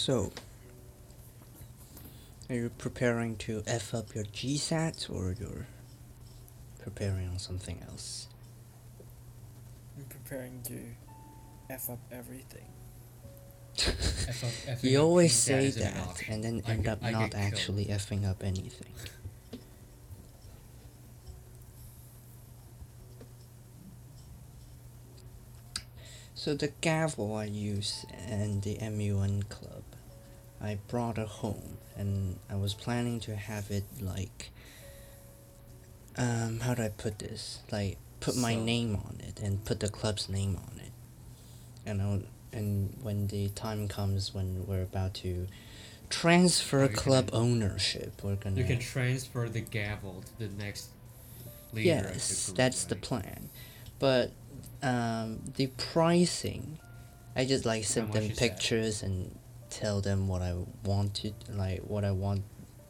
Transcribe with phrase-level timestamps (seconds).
[0.00, 0.32] So,
[2.48, 5.66] are you preparing to F up your GSAT or you're
[6.82, 8.26] preparing on something else?
[9.98, 10.78] I'm preparing to
[11.68, 12.64] F up everything.
[13.78, 17.04] F up- F You always say isn't an that and then I end get- up
[17.04, 17.98] I not actually killed.
[18.00, 18.94] actually effing up anything.
[26.34, 29.79] So the gavel I use and the MUN club,
[30.62, 34.50] I brought it home and I was planning to have it like
[36.16, 37.60] um how do I put this?
[37.70, 40.92] Like put my name on it and put the club's name on it.
[41.86, 42.20] And I,
[42.56, 45.46] and when the time comes when we're about to
[46.10, 50.90] transfer Oh, club can- ownership, we're gonna You can transfer the gavel to the next
[51.72, 53.48] leader of the Yes, group, that's the plan.
[53.98, 54.32] But
[54.82, 56.78] um, the pricing,
[57.36, 58.36] I just like sent them that?
[58.36, 59.38] pictures and
[59.70, 60.54] tell them what I
[60.84, 62.42] wanted, like what I want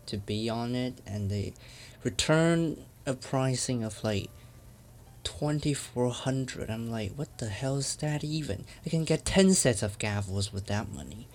[0.07, 1.55] to be on it, and they
[2.03, 4.31] return a pricing of like
[5.25, 6.71] twenty four hundred.
[6.71, 8.65] I'm like, what the hell is that even?
[8.85, 11.29] I can get ten sets of gavels with that money.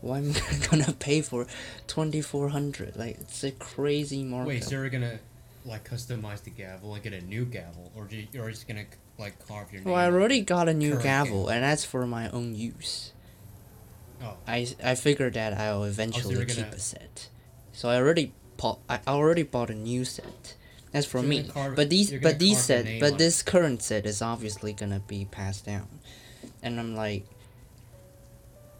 [0.00, 1.46] Why am I gonna pay for
[1.86, 2.96] twenty four hundred?
[2.96, 5.18] Like it's a crazy market Wait, so you're gonna
[5.64, 8.86] like customize the gavel and get a new gavel, or you're just gonna
[9.18, 9.92] like carve your name?
[9.92, 11.48] Well, I already got a new gavel.
[11.48, 13.12] and that's for my own use.
[14.22, 17.28] Oh, I, I figured that I'll eventually you're keep gonna- a set,
[17.72, 18.80] so I already bought.
[18.88, 20.54] I already bought a new set.
[20.92, 21.42] That's for So me.
[21.44, 25.66] carve- but these, but these set, but this current set is obviously gonna be passed
[25.66, 25.88] down,
[26.62, 27.26] and I'm like,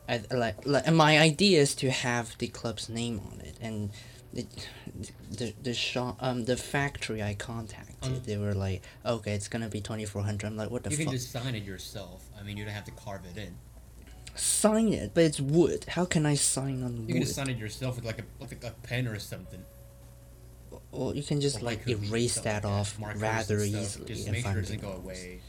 [0.09, 3.91] I like, like my idea is to have the club's name on it, and
[4.33, 4.47] the
[5.31, 9.69] the the shop um the factory I contacted, Um, they were like, okay, it's gonna
[9.69, 10.47] be twenty four hundred.
[10.47, 11.13] I'm like, what the fuck you fuck?
[11.13, 12.25] can just sign it yourself.
[12.39, 13.55] I mean, you don't have to carve it in.
[14.37, 15.85] Sign it, but it's wood.
[15.89, 17.09] How can I sign on wood?
[17.09, 19.65] You can just sign it yourself with like a with like a pen or something.
[20.91, 24.59] Well, you can just or like erase that like off rather easily Just make sure
[24.59, 25.41] it doesn't go away.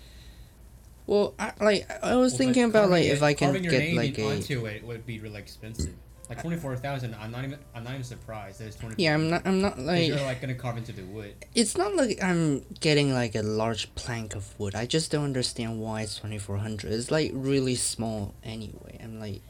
[1.06, 4.18] Well, I, like I was Well, thinking about like carving if I can get like
[4.18, 5.96] a onto it would be really expensive.
[6.30, 7.16] Like twenty four thousand.
[7.16, 7.58] I'm not even.
[7.74, 8.60] I'm not even surprised.
[8.60, 9.02] That it's twenty.
[9.02, 9.14] yeah.
[9.14, 9.48] I'm not.
[9.48, 10.08] I'm not like.
[10.08, 11.34] you're like gonna carve into the wood.
[11.56, 14.76] It's not like I'm getting like a large plank of wood.
[14.76, 16.92] I just don't understand why it's twenty four hundred.
[16.92, 19.00] It's like really small anyway.
[19.02, 19.42] I'm like.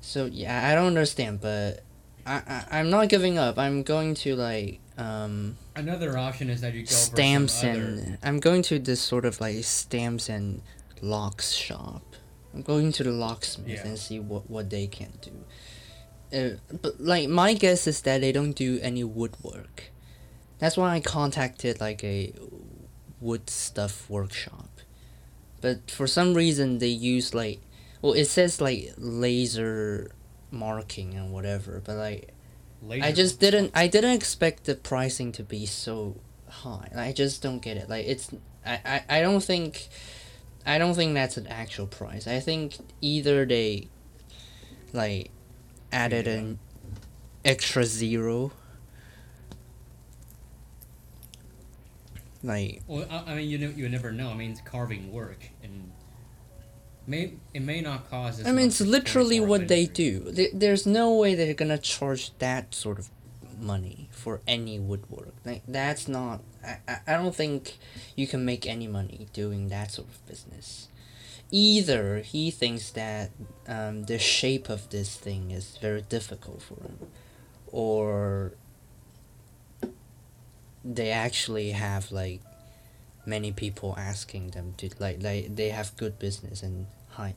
[0.00, 1.80] So yeah, I don't understand, but
[2.24, 2.36] I,
[2.70, 3.58] I I'm not giving up.
[3.58, 7.80] I'm going to like um Another option is that you go stamps some other.
[7.80, 10.62] and I'm going to this sort of like stamps and
[11.02, 12.02] locks shop.
[12.56, 13.86] I'm going to the locksmith Yeah.
[13.86, 15.44] and see what what they can do.
[16.36, 19.90] Uh, but like my guess is that they don't do any woodwork.
[20.58, 22.32] That's why I contacted like a
[23.20, 24.70] wood stuff workshop.
[25.60, 27.60] But for some reason they use like
[28.00, 30.10] well it says like laser
[30.50, 32.32] marking and whatever, but like
[33.02, 33.72] I just didn't.
[33.74, 36.16] I didn't expect the pricing to be so
[36.48, 36.90] high.
[36.94, 37.88] I just don't get it.
[37.88, 38.30] Like it's.
[38.64, 39.88] I, I, I don't think.
[40.66, 42.26] I don't think that's an actual price.
[42.26, 43.88] I think either they,
[44.92, 45.30] like,
[45.92, 46.58] added an
[47.44, 48.50] extra zero.
[52.42, 54.28] Like Well, I, I mean, you know, you never know.
[54.30, 55.90] I mean, it's carving work, and
[57.06, 58.40] may it may not cause.
[58.40, 60.20] As I mean, it's literally what they do.
[60.30, 63.10] There- There's no way they're gonna charge that sort of
[63.58, 65.34] money for any woodwork.
[65.44, 66.42] Like that's not.
[66.66, 67.78] I, I, I don't think
[68.14, 70.88] you can make any money doing that sort of business.
[71.50, 73.30] Either he thinks that
[73.68, 76.98] um, the shape of this thing is very difficult for him,
[77.68, 78.54] or
[80.84, 82.40] they actually have like
[83.24, 87.34] many people asking them to like they they have good business and high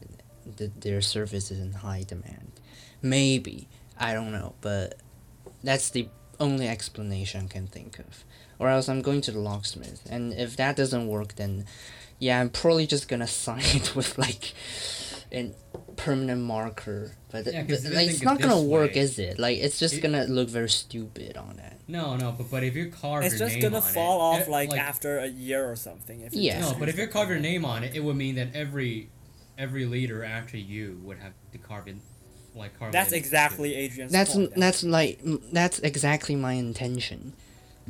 [0.58, 2.52] th- their service is in high demand.
[3.02, 3.68] Maybe
[3.98, 4.98] I don't know, but
[5.64, 6.08] that's the
[6.40, 8.24] only explanation I can think of.
[8.60, 11.66] Or else I'm going to the locksmith, and if that doesn't work, then
[12.20, 14.54] yeah, I'm probably just gonna sign it with like
[15.32, 15.52] a
[15.96, 17.12] permanent marker.
[17.32, 19.00] But Yeah, th- 'cause th- if you like, it's of not gonna this work, way,
[19.02, 19.40] is it?
[19.40, 21.78] Like it's just it- gonna look very stupid on that.
[21.88, 24.46] No, no, but but if you carve It's your just gonna fall it, off eh,
[24.48, 26.22] e- like, after a year or something.
[26.22, 26.60] If you Yeah.
[26.60, 27.50] just No, but if you carve your color.
[27.50, 29.10] name on it, it would mean that every
[29.58, 32.02] every leader after you would have to carve in,
[32.56, 32.92] like carve.
[32.92, 34.54] That's exactly Adrian's That's point.
[34.56, 35.20] that's like
[35.54, 37.34] that's exactly my intention,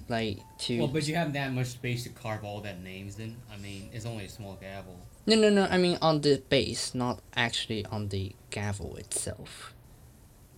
[0.08, 0.80] like to.
[0.80, 3.36] Well, but you have that much space to carve all that names in.
[3.54, 4.98] I mean, it's only a small gavel.
[5.26, 5.66] No, no, no.
[5.66, 9.74] I mean on the base, not actually on the gavel itself.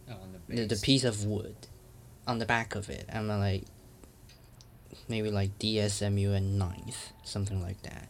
[0.10, 0.80] Oh, on the The, base.
[0.80, 1.56] the piece of wood,
[2.28, 3.06] on the back of it.
[3.12, 3.64] I'm like,
[5.10, 8.08] maybe like DSMU and ninth, something like that.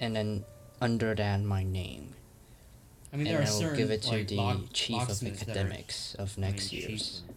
[0.00, 0.44] And then
[0.80, 2.14] under that, my name.
[3.12, 5.02] I mean, and there are I will certain give it to like, the lock- chief
[5.08, 7.22] of that are, academics of I mean, next year's.
[7.22, 7.32] cheaper.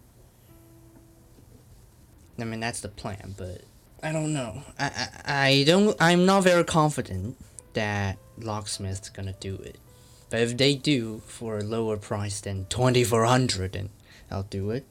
[2.42, 3.62] I mean, that's the plan, but
[4.02, 4.62] I don't know.
[4.78, 5.96] I, I, I don't.
[6.00, 7.36] I'm not very confident
[7.74, 9.78] that locksmith's gonna do it.
[10.30, 13.90] But if they do for a lower price than twenty four hundred, then
[14.30, 14.86] I'll do it.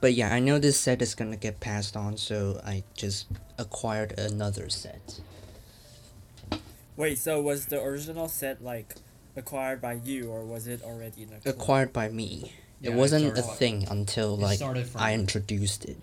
[0.00, 3.26] But yeah, I know this set is gonna get passed on, so I just
[3.58, 5.20] acquired another set.
[6.96, 8.96] Wait, so was the original set like
[9.36, 11.26] acquired by you, or was it already?
[11.44, 12.52] Acquired by me.
[12.84, 14.60] Yeah, it wasn't a thing until like
[14.96, 15.98] I introduced it.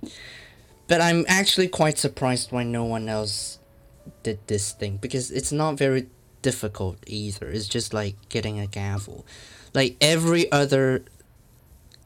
[0.87, 3.59] But I'm actually quite surprised why no one else
[4.23, 6.07] did this thing because it's not very
[6.41, 7.47] difficult either.
[7.49, 9.25] It's just like getting a gavel.
[9.73, 11.05] Like every other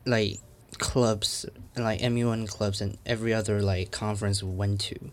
[0.05, 0.39] like
[0.77, 1.45] clubs
[1.77, 5.11] like MUN clubs and every other like conference we went to.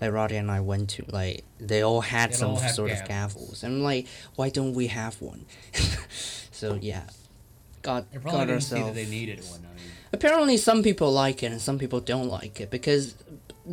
[0.00, 2.98] Like Roddy and I went to, like they all had They some all sort of
[2.98, 3.08] gavels.
[3.08, 3.62] gavels.
[3.62, 5.46] And I'm like, why don't we have one?
[6.50, 7.04] so yeah.
[7.84, 9.60] Got They probably got didn't see that ourselves they needed one.
[9.70, 13.14] I mean, apparently some people like it and some people don't like it because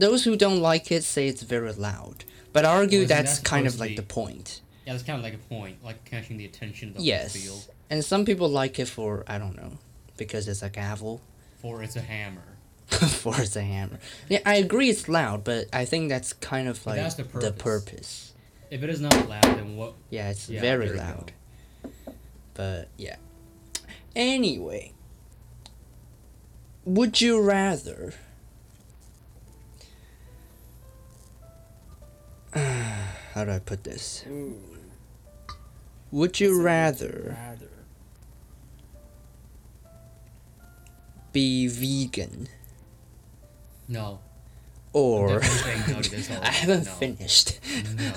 [0.06, 2.18] those who don't like it say it's very loud
[2.54, 4.62] but I argue Well, isn't that's that kind of supposed like to the be- point
[4.86, 7.42] yeah, that's kind of like a point, like catching the attention of the yes whole
[7.42, 7.76] field.
[7.90, 9.74] and some people like it for i don't know
[10.18, 11.22] because it's a gavel
[11.62, 12.50] For it's a hammer.
[13.22, 16.84] for it's a hammer yeah i agree it's loud but i think that's kind of
[16.84, 17.62] But like that's the the purpose.
[17.64, 18.34] purpose
[18.72, 19.94] If it is not loud, then what?
[20.10, 21.08] yeah it's Yeah, very there you go.
[21.08, 21.32] loud
[22.54, 23.16] but yeah
[24.16, 24.92] anyway
[26.86, 28.14] would you rather
[32.54, 34.58] how do i put this Ooh,
[36.12, 37.68] Would you so rather rather.
[41.32, 42.48] be vegan
[43.88, 44.20] No.
[44.94, 46.92] Or Definitely saying no to this whole- I haven't no.
[46.92, 47.60] finished.
[47.98, 48.14] No.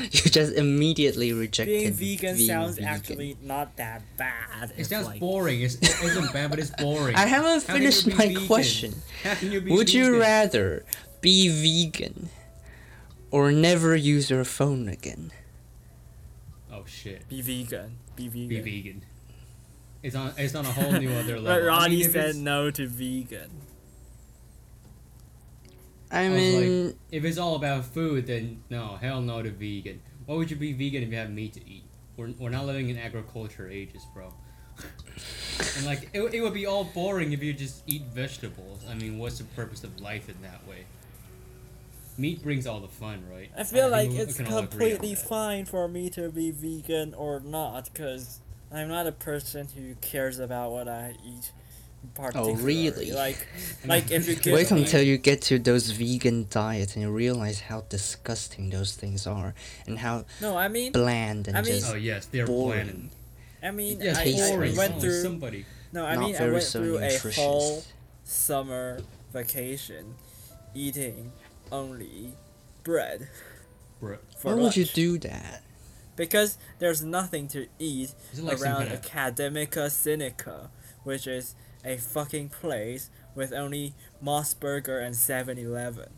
[0.02, 2.88] you just immediately rejected Being vegan being sounds vegan.
[2.88, 4.70] actually not that bad.
[4.70, 5.60] It It's sounds like, boring.
[5.62, 7.16] It's, it isn't bad, but it's boring.
[7.16, 8.46] I haven't How finished my vegan?
[8.46, 8.94] question.
[9.40, 10.84] You be Would you rather
[11.20, 12.28] be vegan
[13.32, 15.32] or never use your phone again?
[16.72, 17.28] Oh shit.
[17.28, 17.98] Be vegan.
[18.14, 18.48] Be vegan.
[18.48, 19.04] Be vegan.
[20.04, 20.32] It's on.
[20.38, 21.44] It's on a whole new other level.
[21.44, 23.50] But I Roddy mean, said no to vegan.
[26.12, 30.00] I was mean, like, if it's all about food, then no, hell no to vegan.
[30.26, 31.84] Why would you be vegan if you have meat to eat?
[32.16, 34.32] We're, we're not living in agriculture ages, bro.
[35.76, 38.84] and like, it, it would be all boring if you just eat vegetables.
[38.88, 40.84] I mean, what's the purpose of life in that way?
[42.18, 43.50] Meat brings all the fun, right?
[43.56, 46.10] I feel think like we- we it's can all agree on completely fine for me
[46.10, 51.14] to be vegan or not, because I'm not a person who cares about what I
[51.24, 51.52] eat.
[52.04, 52.52] Oh, particularly.
[52.60, 53.12] Oh, really?
[53.12, 53.46] Like,
[53.86, 57.10] like if you give wait me, until you get to those vegan diets and you
[57.10, 59.54] realize how disgusting those things are
[59.86, 62.84] and how No, I mean, bland and I mean- just Oh yes, they're boring.
[62.86, 63.10] bland.
[63.62, 64.54] I mean, Yes, I.
[64.54, 65.22] I went through.
[65.22, 65.64] somebody.
[65.92, 67.36] No, I not mean, I went so through a nutritious.
[67.36, 67.84] whole
[68.24, 69.00] summer
[69.32, 70.14] vacation
[70.74, 71.32] eating
[71.70, 72.32] only
[72.82, 73.28] bread
[74.00, 74.18] Bro.
[74.38, 75.62] for Why would you do that?
[76.16, 80.68] because there's nothing to eat like around Academia Sinica,
[81.04, 86.08] which is a fucking place with only MOS Burger and 7-Eleven.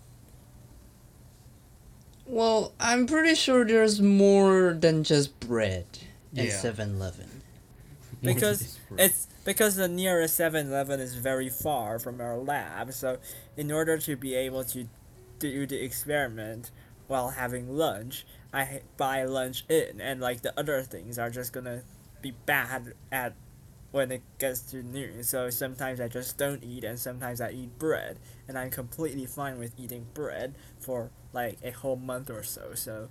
[2.27, 5.87] Well, I'm pretty sure there's more than just bread
[6.37, 6.53] at Yeah.
[6.53, 7.43] 7-Eleven.
[8.23, 13.19] Because it's because the nearest 7-Eleven is very far from our lab, so
[13.59, 14.89] in order to be able to
[15.39, 16.71] do the experiment
[17.07, 21.83] while having lunch, I buy lunch in, and like the other things are just gonna
[22.23, 23.35] be bad at
[23.95, 25.23] when it gets to noon.
[25.23, 29.57] So sometimes I just don't eat, and sometimes I eat bread, and I'm completely fine
[29.57, 32.75] with eating bread for like a whole month or so.
[32.75, 33.09] So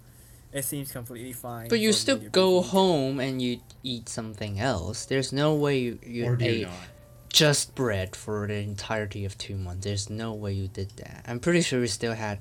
[0.52, 1.70] it seems completely fine.
[1.70, 2.72] But you still go vegan.
[2.72, 5.06] home and you eat something else.
[5.06, 6.68] There's no way you, you or do you ate
[7.32, 9.86] just bread for the entirety of two months.
[9.86, 11.24] There's no way you did that.
[11.26, 12.40] I'm pretty sure you still had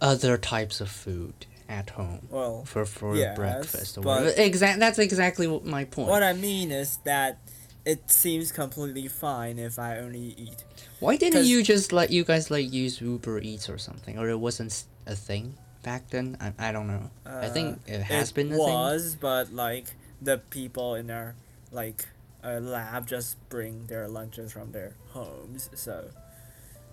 [0.00, 4.42] other types of food at home Well, for for Yes, breakfast or but- whatever.
[4.42, 4.80] Exact.
[4.80, 6.08] That's exactly what my point.
[6.10, 7.38] What I mean is that
[7.86, 10.64] it seems completely fine if I only eat.
[10.98, 14.38] Why didn't you just let you guys like use Uber Eats or something, or it
[14.38, 16.36] wasn't a thing back then?
[16.40, 17.08] I, I don't know.
[17.24, 18.74] I think it has Uh, it been a thing.
[18.74, 21.34] was, but like the people in our
[21.72, 22.04] like
[22.44, 26.10] uh, lab just bring their lunches from their homes, so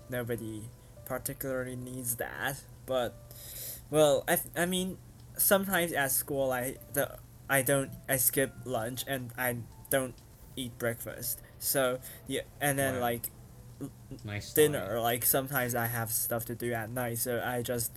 [0.10, 0.64] nobody
[1.06, 2.62] particularly needs that.
[2.86, 3.14] But
[3.90, 4.98] well, I I mean,
[5.38, 7.18] sometimes at school I the
[7.50, 9.58] I don't I skip lunch and I
[9.90, 10.16] don't
[10.56, 11.42] eat breakfast.
[11.60, 13.02] So yeah, and then Right.
[13.02, 13.32] like
[14.24, 15.00] Nice dinner.
[15.00, 17.92] Like sometimes I have stuff to do at night, so I just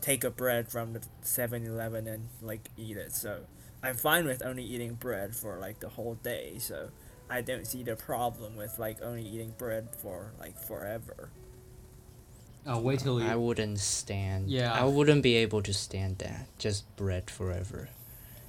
[0.00, 3.12] take a bread from the 7-Eleven and like eat it.
[3.12, 3.40] So
[3.82, 6.58] I'm fine with only eating bread for like the whole day.
[6.58, 6.90] So
[7.30, 11.30] I don't see the problem with like only eating bread for like forever.
[12.66, 13.26] Oh, wait till you.
[13.26, 14.48] I wouldn't stand.
[14.50, 14.72] Yeah.
[14.72, 16.46] I wouldn't be able to stand that.
[16.58, 17.88] Just bread forever.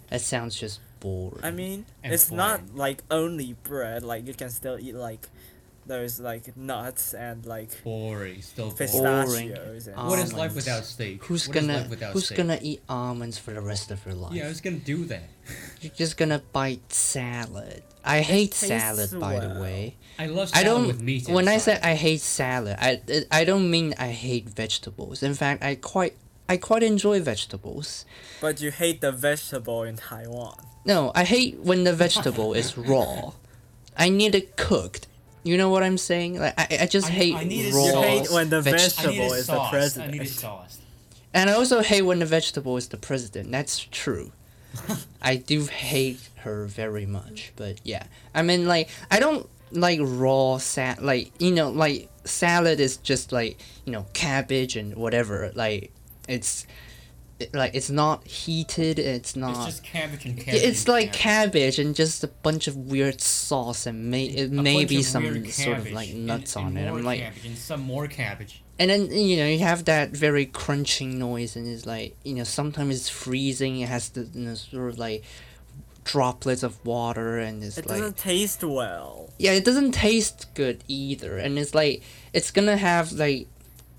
[0.09, 1.43] That sounds just boring.
[1.43, 4.03] I mean, And it's not like only bread.
[4.03, 5.27] Like you can still eat like
[5.87, 8.41] those like nuts and like boring.
[8.41, 9.49] Still boring.
[9.49, 9.87] pistachios.
[9.87, 11.23] And um, What is life without steak?
[11.25, 12.37] who's What is gonna life Who's steak?
[12.37, 14.33] gonna eat almonds for the rest of your life?
[14.33, 15.23] Yeah, who's gonna do that?
[15.81, 17.83] You're just gonna bite salad.
[18.03, 19.95] I hate tastes salad, by the way.
[20.19, 20.87] I love salad I salad don't.
[20.87, 21.81] with meat when I inside.
[21.81, 23.01] say I hate salad, I
[23.31, 25.23] I don't mean I hate vegetables.
[25.23, 26.15] In fact, I quite
[26.49, 28.05] I quite enjoy vegetables.
[28.39, 30.57] But you hate the vegetable in Taiwan.
[30.85, 33.33] No, I hate when the vegetable is raw.
[33.97, 35.07] I need it cooked.
[35.47, 36.39] You know what I'm saying?
[36.39, 37.85] Like I, I just I- hate I need raw.
[37.85, 39.67] You hate when the veg- I need vegetable it is the sauced.
[39.67, 40.11] I president.
[40.13, 40.81] need it sauced.
[41.33, 43.51] And I also hate when the vegetable is the president.
[43.51, 44.31] That's true.
[45.21, 48.03] I do hate her very much, but yeah.
[48.33, 51.01] I mean, like, I don't like raw salad.
[51.03, 55.51] Like, you know, like, salad is just like, you know, cabbage and whatever.
[55.55, 55.91] Like,
[56.27, 56.65] it's,
[57.39, 58.97] it, like, it's not heated.
[58.99, 59.55] It's not.
[59.57, 60.61] It's just cabbage and cabbage.
[60.63, 61.75] it's and like cabbage.
[61.75, 65.77] cabbage and just a bunch of weird sauce and may, A bunch maybe some sort
[65.77, 66.89] of like nuts and on it.
[66.89, 68.61] more I'm like, cabbage and some more cabbage.
[68.79, 72.43] and then you know you have that very crunching noise, and it's like you know
[72.43, 73.79] sometimes it's freezing.
[73.81, 75.23] It has the you know, sort of like
[76.03, 79.29] droplets of water, and it's It like it doesn't taste well.
[79.37, 81.37] yeah, it doesn't taste good either.
[81.37, 82.01] And it's like
[82.33, 83.47] it's gonna have like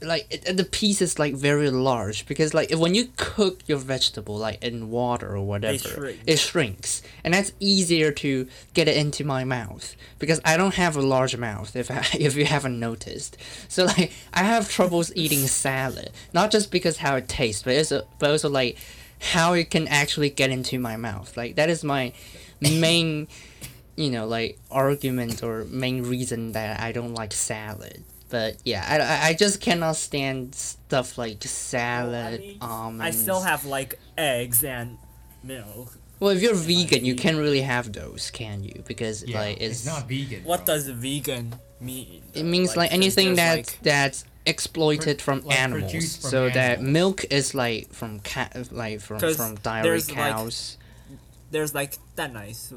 [0.00, 4.36] like it, the piece is like very large because like when you cook your vegetable
[4.36, 6.20] like in water or whatever shrink.
[6.26, 7.02] it shrinks.
[7.24, 11.36] And that's easier to get it into my mouth because i don't have a large
[11.36, 13.36] mouth if I, if you haven't noticed.
[13.68, 18.06] So like i have troubles eating salad not just because how it tastes but also,
[18.18, 18.78] but also like
[19.20, 21.36] how it can actually get into my mouth.
[21.36, 22.12] Like that is my
[22.60, 23.28] main
[23.96, 29.30] you know like argument or main reason that i don't like salad but yeah, I,
[29.30, 33.02] I just cannot stand stuff like salad, I mean, almonds.
[33.02, 34.98] I still have like eggs and
[35.42, 35.96] milk.
[36.20, 38.82] Well, if you're vegan, you can't really have those, can you?
[38.86, 40.44] Because yeah, like it's, it's, not vegan.
[40.44, 40.74] What bro.
[40.74, 42.22] does vegan mean?
[42.34, 42.40] Though?
[42.40, 45.92] It means like, like anything that like, that's exploited from animals.
[45.92, 46.54] From so animals.
[46.54, 50.76] that milk is like from cat, like from from dairy cows.
[50.78, 51.18] Like,
[51.50, 52.72] there's like that nice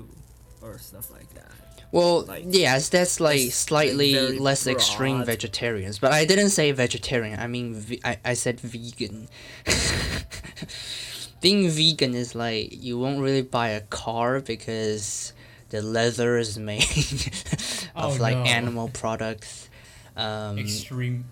[0.61, 1.50] or stuff like that.
[1.91, 3.53] Well, Like, yes, that's like it's, like,
[3.87, 7.39] slightly very less extreme vegetarians, but I didn't say vegetarian.
[7.39, 9.27] I mean, ve- I, I said vegan.
[11.41, 15.33] Being vegan is like you won't really buy a car because
[15.69, 16.83] the leather is made
[17.95, 18.43] of Oh, like no.
[18.43, 19.67] animal products.
[20.15, 21.25] Um, Extreme.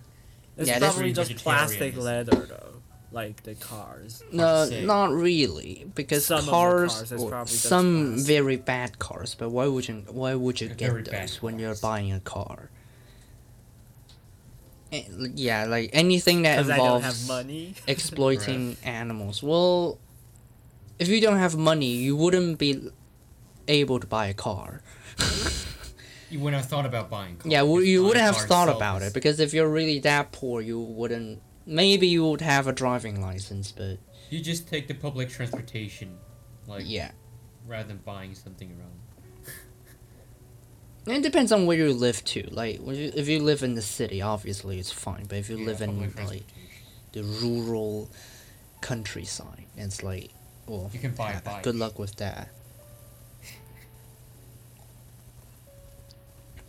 [0.58, 2.79] It's Yeah, that's probably just plastic leather though,
[3.12, 4.24] like the cars.
[4.32, 8.28] no, not really, because Some of the cars, cars probably some plastic.
[8.28, 9.36] very bad cars.
[9.36, 10.04] But why would you?
[10.10, 12.70] Why would you Very get those when you're buying a car?
[14.92, 15.04] Eh,
[15.36, 17.76] Yeah, like anything that Because I don't involves have money.
[17.88, 19.42] exploiting animals.
[19.44, 20.00] Well,
[20.98, 22.90] if you don't have money, you wouldn't be
[23.68, 24.82] able to buy a car.
[26.32, 27.38] You wouldn't have thought about buying.
[27.38, 27.52] Cars.
[27.52, 30.80] Yeah, well, you wouldn't have thought about it because if you're really that poor, you
[30.80, 31.42] wouldn't.
[31.70, 34.00] Maybe you would have a driving license, but
[34.32, 36.18] You just take the public transportation,
[36.68, 37.12] like yeah.
[37.68, 39.00] rather than buying something around.
[41.06, 42.48] And It depends on where you live too.
[42.52, 45.26] Like, you, if you live in the city, obviously it's fine.
[45.28, 46.44] But if you Yeah, live in like
[47.14, 48.10] the rural
[48.82, 50.30] countryside, it's like,
[50.68, 51.64] well, You can buy a yeah, bike.
[51.64, 52.50] good luck with that.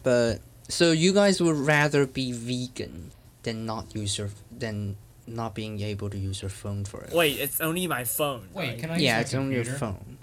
[0.02, 5.80] But so you guys would rather be vegan than not use your than not being
[5.80, 7.12] able to use your phone for it.
[7.12, 8.49] Wait, it's only my phone.
[8.52, 8.78] Wait, right?
[8.78, 8.97] can I?
[8.99, 10.18] yeah, use it's my on your phone.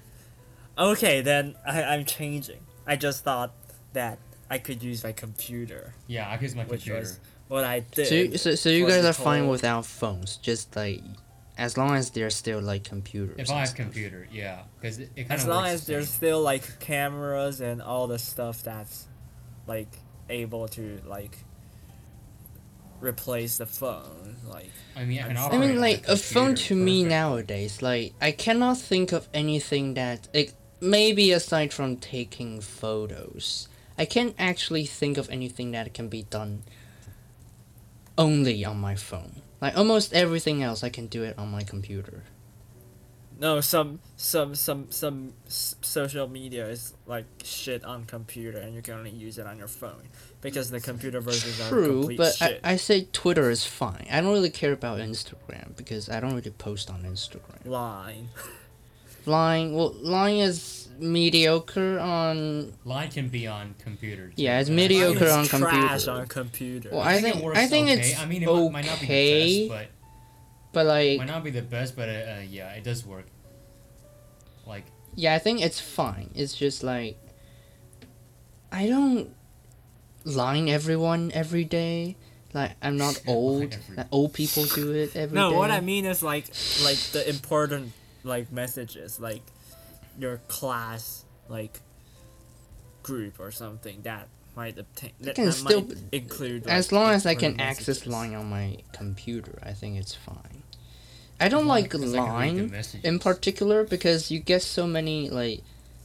[0.78, 2.60] Okay, then I, I'm changing.
[2.86, 3.54] I just thought
[3.94, 4.20] that
[4.50, 7.00] I could use my computer, Yeah, I can use my which computer.
[7.00, 8.08] was what I did.
[8.08, 11.02] So, you- so, so you guys are fine without phones, just like
[11.58, 13.36] as long as they're still like computers.
[13.40, 13.78] If I have stuff.
[13.78, 17.82] computer, yeah, because it, it as long works as the there's still like cameras and
[17.82, 19.08] all the stuff that's
[19.66, 19.90] like
[20.30, 21.36] able to like
[23.02, 26.76] replace the phone like I mean, I I I mean, like a phone computer to
[26.76, 33.68] me nowadays, like I cannot think of anything that, it, maybe aside from taking photos,
[33.96, 36.64] I can't actually think of anything that can be done
[38.18, 39.44] only on my phone.
[39.62, 42.24] Like almost everything else, I can do it on my computer.
[43.40, 48.96] No, some some some some social media is like shit on computer, and you can
[48.96, 50.08] only use it on your phone
[50.42, 52.62] because the computer versions are True, complete but I, shit.
[52.64, 54.08] I say Twitter is fine.
[54.12, 57.66] I don't really care about Instagram because I don't really post on Instagram.
[57.66, 58.30] Line.
[59.28, 62.74] Line, well, Line is mediocre on.
[62.86, 64.32] Line can be on computer.
[64.36, 66.12] Yeah, it's but I mediocre think It's on trash computer.
[66.12, 66.90] on computer.
[66.94, 68.00] Well, I it think works I think okay.
[68.00, 69.97] it's I mean, it okay, might, might not be the best, but
[70.78, 73.26] but like might not be the best, but uh, uh, yeah, it does work.
[74.66, 76.30] Like yeah, I think it's fine.
[76.36, 77.18] It's just like
[78.72, 79.34] I don't
[80.24, 82.16] line everyone every day.
[82.54, 83.74] Like I'm not old.
[83.74, 85.42] every- Like, old people do it every day.
[85.42, 86.46] no, what I mean is like
[86.84, 87.92] like the important
[88.24, 89.42] like messages, like
[90.20, 91.80] your class like
[93.04, 97.10] group or something that might obtain that, can that still- might include like, As long
[97.12, 98.06] as I can important access.
[98.06, 100.57] Line on my computer, I think it's fine.
[101.40, 104.62] I don't as like as I can read the Line in particular because you get
[104.64, 105.62] so many like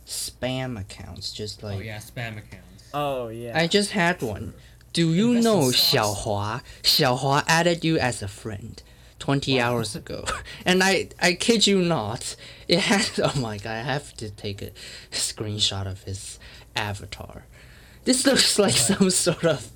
[0.07, 1.33] spam accounts.
[1.33, 2.91] Just oh, like Oh yeah, spam accounts.
[2.93, 3.59] Oh yeah.
[3.59, 4.55] I just had one.
[4.93, 6.21] Do you Invest in know stocks.
[6.21, 6.63] Xiaohua?
[6.83, 8.83] Xiaohua added you as a friend
[9.21, 9.65] 20 Wow.
[9.73, 10.25] hours ago.
[10.67, 12.37] And I I kid you not,
[12.69, 14.71] it has oh my god, I have to take a
[15.11, 16.39] screenshot of his
[16.77, 17.47] avatar.
[18.05, 18.99] This looks like What?
[18.99, 19.71] some sort of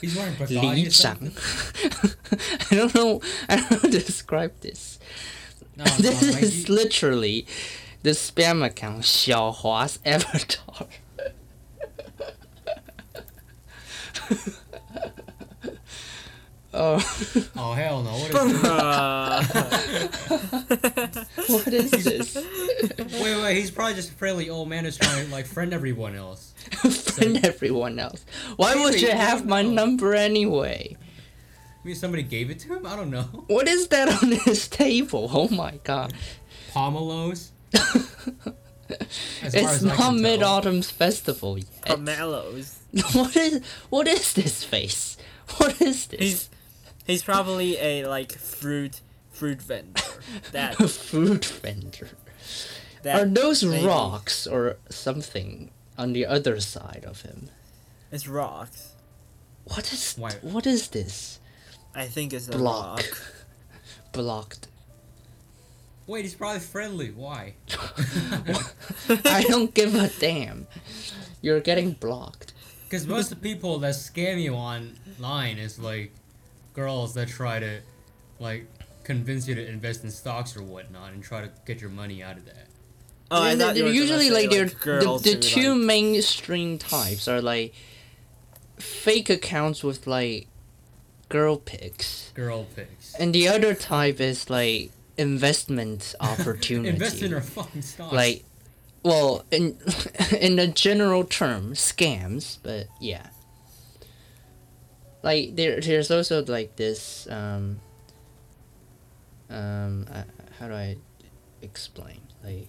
[0.00, 1.32] He's wearing Li something.
[2.70, 4.98] I don't know I don't know how to describe this.
[5.76, 7.46] No, this no, is he- literally
[8.02, 10.86] the spam account Xiaohua's avatar.
[16.74, 18.10] Oh, oh hell no!
[18.10, 18.60] What is
[20.30, 21.24] this?
[21.48, 22.34] What is this?
[23.22, 23.56] wait, wait.
[23.56, 26.52] He's probably just a friendly old man who's trying to like friend everyone else.
[27.14, 28.24] Friend everyone else.
[28.56, 29.00] Why would Really?
[29.00, 29.70] you You have my know.
[29.70, 30.96] number anyway?
[30.98, 32.86] I mean, somebody gave it to him.
[32.86, 33.22] I don't know.
[33.46, 35.30] What is that on his table?
[35.32, 36.12] Oh my god.
[36.72, 37.50] Pomelos.
[39.42, 41.68] It's not Mid Autumn's Festival yet.
[41.86, 42.76] Pomelos.
[43.14, 45.16] what is what is this face?
[45.58, 46.20] What is this?
[46.20, 46.48] He's
[47.06, 49.00] he's probably a like fruit
[49.30, 50.02] fruit vendor.
[50.52, 52.10] That a food vendor.
[53.02, 57.48] that Are those maybe- rocks or something on the other side of him?
[58.12, 58.92] It's rocks.
[59.64, 61.40] What is Why- what is this?
[61.94, 62.98] I think it's a Block.
[62.98, 63.22] rock.
[64.12, 64.68] Blocked.
[66.06, 67.10] Wait, he's probably friendly.
[67.10, 67.54] Why?
[69.24, 70.66] I don't give a damn.
[71.40, 72.52] You're getting blocked.
[72.84, 76.12] Because most of the people that scam you online is like
[76.74, 77.80] girls that try to
[78.38, 78.66] like
[79.04, 82.36] convince you to invest in stocks or whatnot and try to get your money out
[82.36, 82.66] of that.
[83.30, 85.40] Oh, I And thought you they're were gonna usually say, like they're girls the, the
[85.40, 87.74] two like- mainstream types are like
[88.78, 90.46] fake accounts with like
[91.28, 93.14] girl pics, Girl pics.
[93.18, 96.88] and the other type is like investment opportunity.
[96.90, 98.12] Invest in her fucking stocks.
[98.12, 98.44] like
[99.02, 99.76] well in
[100.40, 103.26] in a general term scams but yeah
[105.24, 107.80] like there there's also like this um
[109.50, 110.22] um uh,
[110.58, 110.96] how do i
[111.62, 112.68] explain like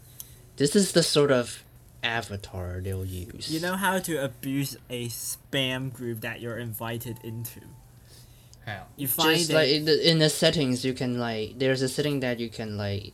[0.55, 1.63] this is the sort of
[2.01, 7.61] avatar they'll use You know how to abuse a spam group that you're invited into.
[8.65, 8.83] how?
[8.95, 9.53] You find just it.
[9.55, 12.77] like in the, in the settings you can like there's a setting that you can
[12.77, 13.13] like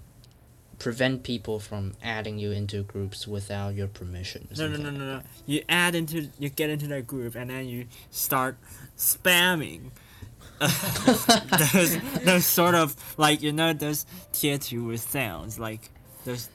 [0.82, 5.22] prevent people from adding you into groups without your permission no, no, no, no, no.
[5.46, 8.58] You add into, you get into that group, and then you start
[8.98, 9.91] spamming.
[11.74, 15.89] those, those sort of like you know those tier two with sounds like
[16.26, 16.50] those,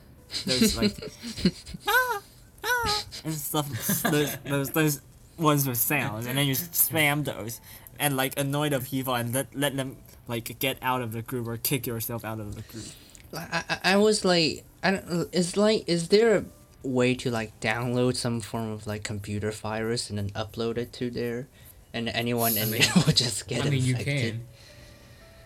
[0.44, 0.96] those like
[1.88, 2.22] ah,
[2.64, 3.68] ah, and stuff.
[4.02, 5.00] Those, those those
[5.38, 7.60] ones with sounds, and then you spam those
[7.98, 11.46] and like annoy the people and let let them like get out of the group
[11.46, 12.86] or kick yourself out of the group.
[13.34, 16.44] I, I, I was like I don't is like is there a
[16.86, 21.10] way to like download some form of like computer virus and then upload it to
[21.10, 21.48] there
[21.92, 23.66] and anyone I in mean- there will just get it.
[23.66, 24.40] I mean, you infected can.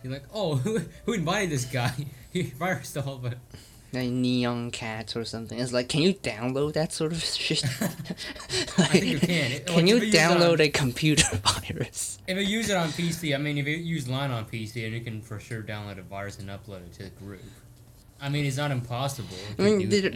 [0.02, 1.92] You're like, oh, who, who invited this guy?
[2.32, 3.38] He virused all but
[3.92, 7.88] like neon cats or something it's like can you download that sort of shit I
[8.86, 9.50] think you can.
[9.50, 12.70] It- can like, you you it on- download um, a computer virus If you use
[12.70, 15.60] it on PC, I mean, if you use Line on PC, you can for sure
[15.62, 17.42] download a virus and upload it to the group.
[18.22, 19.36] I mean, it's not impossible.
[19.58, 20.10] I mean, there,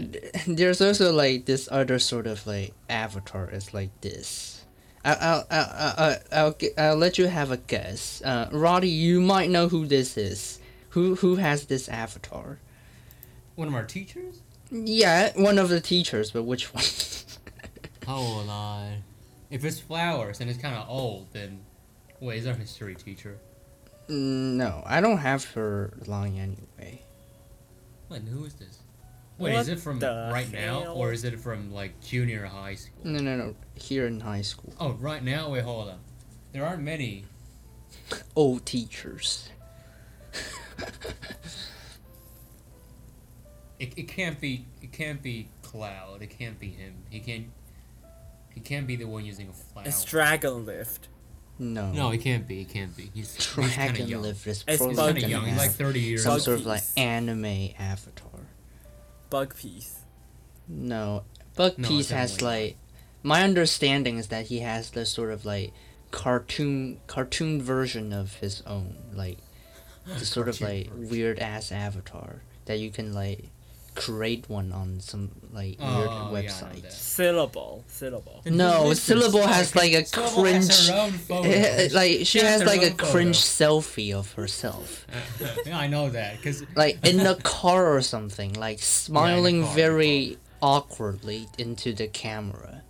[0.47, 3.49] there's also like this other sort of like avatar.
[3.51, 4.65] It's like this.
[5.05, 8.23] I'll I'll I'll, I'll, I'll, let you have a guess.
[8.25, 10.61] Uh, Roddy, you might know who this is.
[10.91, 12.59] Who who has this avatar?
[13.57, 14.41] one of our teachers.
[14.71, 16.85] Yeah, one of the teachers, but which one?
[18.07, 19.05] Hold on.
[19.51, 21.61] If it's flowers and it's kind of old, then
[22.21, 23.39] wait, is our history teacher?
[24.09, 27.04] Mm, no, I don't have her line anyway.
[28.15, 28.23] What?
[28.23, 28.79] Who is this?
[29.39, 32.77] Wait, What is it from the right now, or is it from like junior high
[32.77, 33.01] school?
[33.03, 33.57] No, no, no.
[33.75, 34.73] Here in high school.
[34.79, 35.51] Oh, right now.
[35.51, 35.99] Wait, hold on.
[36.53, 37.25] There aren't many.
[38.37, 39.49] Old teachers.
[43.81, 44.67] It, it can't be.
[44.81, 46.23] It can't be Cloud.
[46.23, 46.95] It can't be him.
[47.11, 47.47] He can't.
[48.51, 49.85] He can't be the one using a flower.
[49.85, 51.09] It's Dragon Lift.
[51.59, 51.93] No.
[51.93, 52.57] no, he can't be.
[52.59, 53.11] He can't be.
[53.15, 54.23] He's, he's kind of young.
[54.23, 55.41] Lift is It's probably He's kind of young.
[55.43, 56.23] gonna He's like thirty years.
[56.25, 56.43] some old.
[56.43, 58.41] sort of like anime avatar.
[59.31, 59.99] Bug Piece.
[60.69, 61.25] No,
[61.57, 62.77] Bug No, Piece has like.
[63.23, 65.73] My understanding is that he has this sort of like
[66.11, 69.39] cartoon cartoon version of his own, like
[70.07, 71.09] the sort of like version.
[71.09, 73.51] weird ass avatar that you can like
[73.95, 76.83] create one on some like Oh, weird yeah, website.
[76.83, 76.93] that.
[76.93, 77.85] Syllable.
[77.87, 78.43] Syllable.
[78.45, 79.03] No, who is this?
[79.05, 80.89] Syllable has like a Syllable has cringe.
[80.89, 81.47] her own photos.
[81.55, 83.07] Eh, eh, like she She has has like a photo.
[83.13, 85.07] cringe selfie of herself,
[85.67, 90.39] yeah, I know that because like in a car or something, like smiling car, very
[90.61, 92.83] awkwardly into the camera,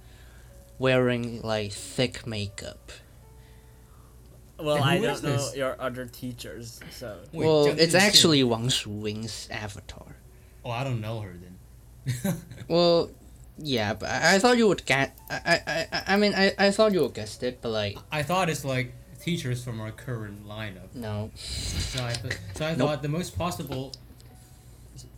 [0.79, 2.93] wearing like thick makeup.
[4.59, 5.57] Well, I don't know this?
[5.57, 7.19] your other teachers, so.
[7.33, 10.17] Wait, well, it's actually Wang Shuwing's avatar.
[10.65, 12.35] Oh, I don't know her then.
[12.69, 13.11] Well,
[13.59, 15.17] yeah, but I, I thought you would get.
[15.31, 18.23] I, I, I, I mean, I, I thought you would guessed it, but like, I
[18.23, 20.95] thought it's like teachers from our current lineup.
[20.95, 21.31] no.
[21.37, 22.79] So I, th- so I Nope.
[22.79, 23.93] thought the most possible,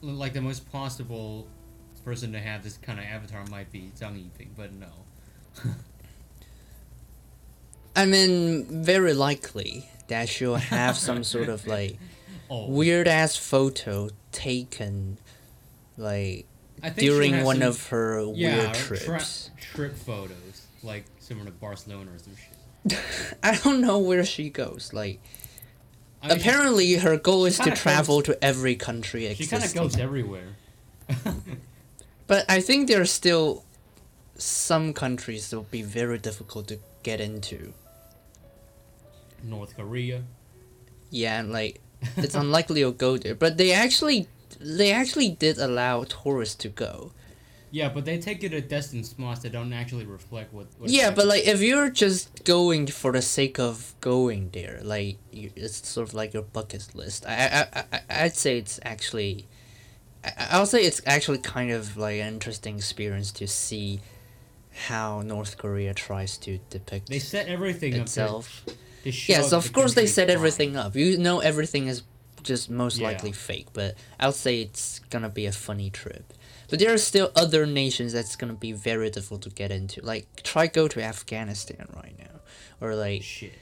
[0.02, 1.46] like the most possible
[2.04, 4.86] person to have this kind of avatar might be Zhang Yiping, but no.
[7.96, 11.98] I mean, very likely that she'll have some sort of like
[12.48, 15.18] Oh, weird ass photo taken,
[15.96, 16.46] like
[16.96, 19.50] during one some- of her yeah, weird tra- trips.
[19.72, 22.98] trip photos, like similar to Barcelona or some shit.
[23.42, 24.92] I don't know where she goes.
[24.92, 25.20] Like,
[26.22, 29.74] I mean, she- apparently, her goal is to travel to every country she kind of
[29.74, 30.56] goes everywhere.
[32.26, 33.64] But I think there are still
[34.36, 37.72] some countries that will be very difficult to get into.
[39.44, 40.24] North Korea.
[41.10, 41.80] Yeah, and like
[42.16, 43.34] it's unlikely you'll go there.
[43.36, 44.26] But they actually
[44.60, 47.12] they actually did allow tourists to go.
[47.72, 50.66] Yeah, but they take you to destined spots that don't actually reflect what.
[50.78, 55.18] what Yeah, but like if you're just going for the sake of going there, like
[55.32, 57.26] you, it's sort of like your bucket list.
[57.26, 59.46] I I I I'd say it's actually.
[60.24, 64.00] I- I'll say it's actually kind of like an interesting experience to see
[64.88, 68.62] how North Korea tries to depict They set everything itself.
[68.68, 68.74] up.
[69.04, 70.96] To, to of the course they set everything up.
[70.96, 72.02] You know everything is
[72.46, 73.08] just most Yeah.
[73.08, 76.32] likely fake, but I'll say it's gonna be a funny trip.
[76.70, 80.00] But there are still other nations that's gonna be very difficult to get into.
[80.02, 82.40] Like try go to Afghanistan right now,
[82.80, 83.52] or like Shit.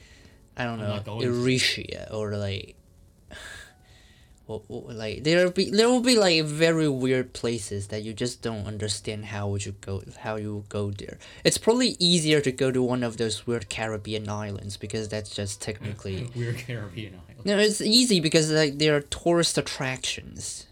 [0.57, 1.27] I don't know not going to.
[1.27, 2.75] Eritrea, or like.
[4.47, 8.43] Well, well, like there be there will be like very weird places that you just
[8.43, 11.17] don't understand how would you go how you go there.
[11.43, 15.61] It's probably easier to go to one of those weird Caribbean islands because that's just
[15.61, 17.45] technically Weird Caribbean island.
[17.45, 20.67] no, it's easy because like there are tourist attractions,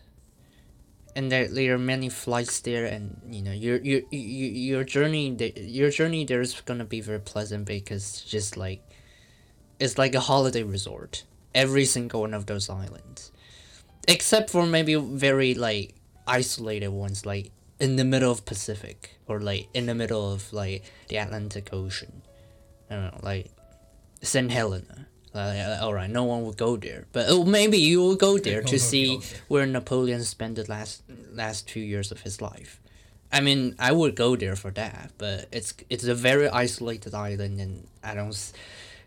[1.15, 5.33] and there there are many flights there, and you know your your your your journey
[5.33, 8.81] the- your journey there is gonna be very pleasant because just like,
[9.79, 11.23] it's like a holiday resort.
[11.55, 13.31] Every single one of those islands,
[14.07, 15.95] except for maybe very like
[16.27, 20.83] isolated ones, like in the middle of Pacific or like in the middle of like
[21.07, 22.21] the Atlantic Ocean.
[22.89, 23.51] I don't know, like
[24.21, 24.51] St.
[24.51, 25.07] Helena.
[25.33, 28.61] Uh, all right, no one will go there, but oh, maybe you will go there
[28.61, 32.79] to see where Napoleon spent the last last two years of his life.
[33.31, 37.59] I mean, I would go there for that, but it's it's a very isolated island,
[37.59, 38.35] and I don't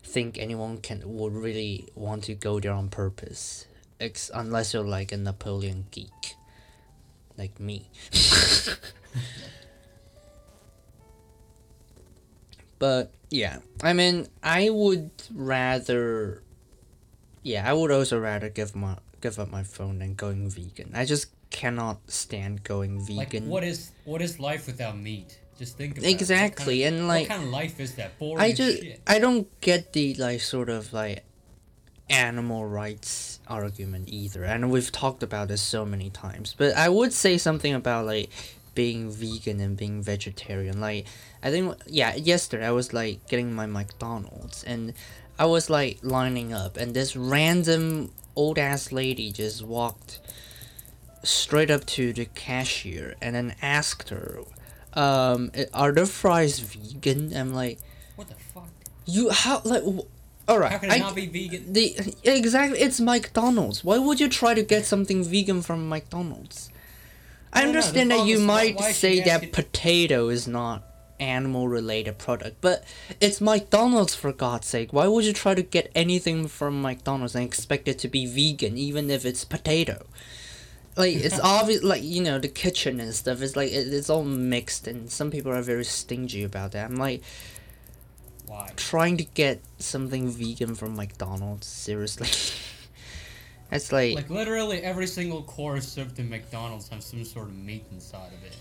[0.03, 3.66] think anyone can would really want to go there on purpose,
[3.99, 6.35] ex- unless you're like a Napoleon geek,
[7.37, 7.89] like me.
[12.79, 16.41] but yeah, I mean, I would rather.
[17.43, 20.91] Yeah, I would also rather give my give up my phone than going vegan.
[20.93, 23.49] I just cannot stand going Like, vegan.
[23.49, 25.39] what is what is life without meat?
[25.57, 26.11] Just think about it.
[26.11, 28.19] Exactly, kind of- and like what kind of life is that?
[28.19, 29.01] Boring I just shit.
[29.07, 31.23] I don't get the like sort of like
[32.09, 36.55] animal rights argument either, and we've talked about this so many times.
[36.57, 38.29] But I would say something about like
[38.75, 40.79] being vegan and being vegetarian.
[40.79, 41.05] Like
[41.43, 44.93] I think yeah, yesterday I was like getting my McDonald's and
[45.39, 50.19] I was like lining up, and this random old ass lady just walked
[51.23, 54.39] straight up to the cashier and then asked her,
[54.93, 57.79] um, "Are the fries vegan?" I'm like.
[58.15, 58.69] What the fuck?
[59.05, 59.83] You how like
[60.47, 60.71] all right.
[60.71, 61.73] How can it I- not be vegan?
[61.73, 63.83] the exactly it's McDonald's.
[63.83, 66.69] Why would you try to get something vegan from McDonald's?
[67.53, 70.83] I no, understand that you might say that it- potato is not
[71.19, 72.83] animal related product, but
[73.19, 74.93] it's McDonald's for God's sake.
[74.93, 78.77] Why would you try to get anything from McDonald's and expect it to be vegan
[78.77, 80.05] even if it's potato?
[80.95, 84.23] Like it's obvious like you know the kitchen and stuff is like it, it's all
[84.23, 86.89] mixed and some people are very stingy about that.
[86.89, 87.23] I'm like
[88.57, 88.71] Why?
[88.75, 91.67] trying to get something vegan from McDonald's.
[91.67, 92.27] Seriously,
[93.69, 97.85] that's like, Like literally every single course served in McDonald's has some sort of meat
[97.91, 98.55] inside of it.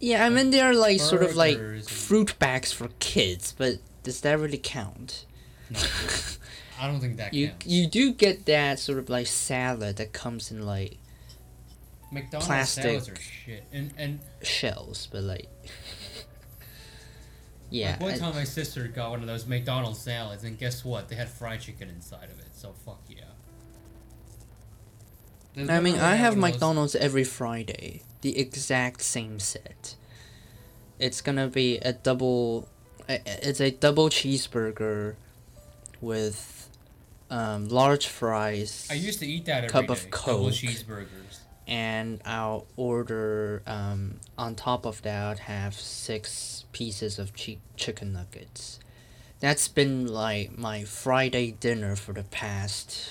[0.00, 0.24] yeah.
[0.24, 4.58] I mean, they're like sort of like fruit bags for kids, but does that really
[4.58, 5.24] count?
[5.70, 5.80] No,
[6.80, 7.66] I don't think that You counts.
[7.66, 10.98] you do get that sort of like salad that comes in like
[12.12, 13.64] McDonald's plastic- salads are shit.
[13.72, 15.48] And and shells, but like.
[17.70, 20.84] Yeah, like one I- time my sister got one of those McDonald's salads, and guess
[20.84, 21.08] what?
[21.08, 22.48] They had fried chicken inside of it.
[22.52, 23.22] So fuck yeah.
[25.54, 28.02] They I mean, I have of those- McDonald's every Friday.
[28.20, 29.96] The exact same set.
[30.98, 32.68] It's gonna be a double.
[33.08, 35.14] It's a double cheeseburger
[36.00, 36.68] with
[37.30, 38.86] um, large fries.
[38.90, 40.52] I used to eat that every cup of day, Double Coke.
[40.52, 41.35] cheeseburgers.
[41.66, 48.78] And I'll order um, on top of that have six pieces of cheap chicken nuggets.
[49.40, 53.10] That's been like my Friday dinner for the past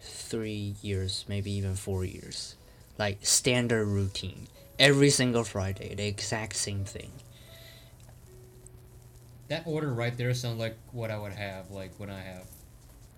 [0.00, 2.56] three years, maybe even four years.
[2.98, 4.48] Like standard routine.
[4.78, 7.10] Every single Friday, the exact same thing.
[9.48, 12.46] That order right there sounds like what I would have, like when I have,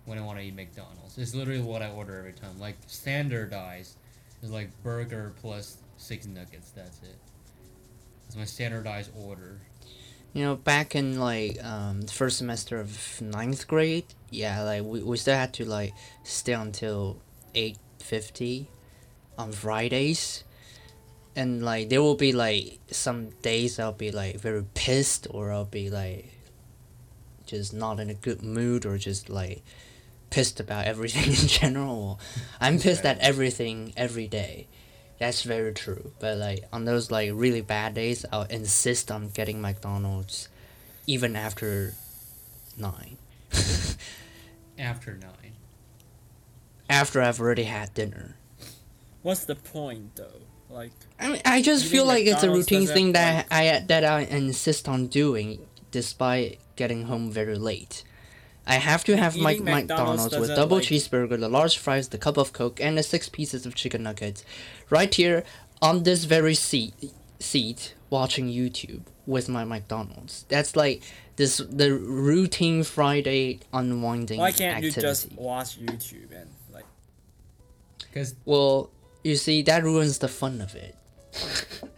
[0.05, 1.17] when I want to eat McDonald's.
[1.17, 2.59] It's literally what I order every time.
[2.59, 3.97] Like standardized
[4.41, 6.71] is like burger plus six nuggets.
[6.71, 7.17] That's it.
[8.23, 9.59] That's my standardized order.
[10.33, 15.03] You know, back in like um the first semester of ninth grade, yeah, like we,
[15.03, 17.21] we still had to like stay until
[17.53, 18.69] eight fifty
[19.37, 20.43] on Fridays.
[21.35, 25.65] And like there will be like some days I'll be like very pissed or I'll
[25.65, 26.29] be like
[27.45, 29.63] just not in a good mood or just like
[30.31, 32.19] pissed about everything in general.
[32.59, 34.67] I'm pissed at everything every day.
[35.19, 36.13] That's very true.
[36.19, 40.49] But like on those like really bad days, I'll insist on getting McDonald's,
[41.05, 41.93] even after
[42.77, 43.17] nine.
[44.79, 45.53] After nine.
[46.89, 48.35] after I've already had dinner.
[49.21, 50.41] What's the point though?
[50.71, 53.79] Like, I mean, I just feel think like it's a routine thing that like- I
[53.87, 58.03] that I insist on doing, despite getting home very late.
[58.71, 62.17] I have to have my McDonald's McDonald's with double like- cheeseburger, the large fries, the
[62.17, 64.45] cup of Coke, and the six pieces of chicken nuggets,
[64.89, 65.43] right here
[65.81, 66.93] on this very seat,
[67.39, 70.45] seat watching YouTube with my McDonald's.
[70.47, 71.03] That's like
[71.35, 75.01] this the routine Friday unwinding why can't activity.
[75.01, 76.85] you just watch YouTube and like?
[77.99, 78.89] Because Well,
[79.21, 80.95] you see, that ruins the fun of it.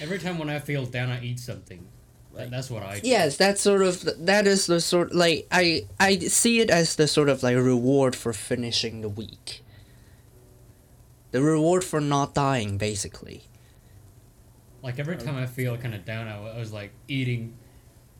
[0.00, 1.88] every time when I feel down, I eat something.
[2.34, 3.08] That- that's what I do.
[3.08, 7.06] Yes, that's sort of that is the sort like I I see it as the
[7.06, 9.62] sort of like reward for finishing the week.
[11.30, 13.44] The reward for not dying, basically.
[14.82, 17.56] Like every time I feel kind of down, I, I was like eating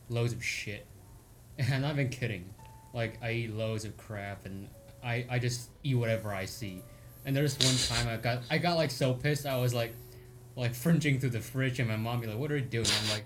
[0.08, 0.86] loads of shit.
[1.58, 2.46] And I'm not even kidding.
[2.94, 4.68] Like I eat loads of crap, and
[5.04, 6.82] I, I just eat whatever I see.
[7.26, 9.94] And there's one time I got I got like so pissed I was like
[10.56, 13.10] like fringing through the fridge, and my mom be like, "What are you doing?" I'm
[13.10, 13.24] like,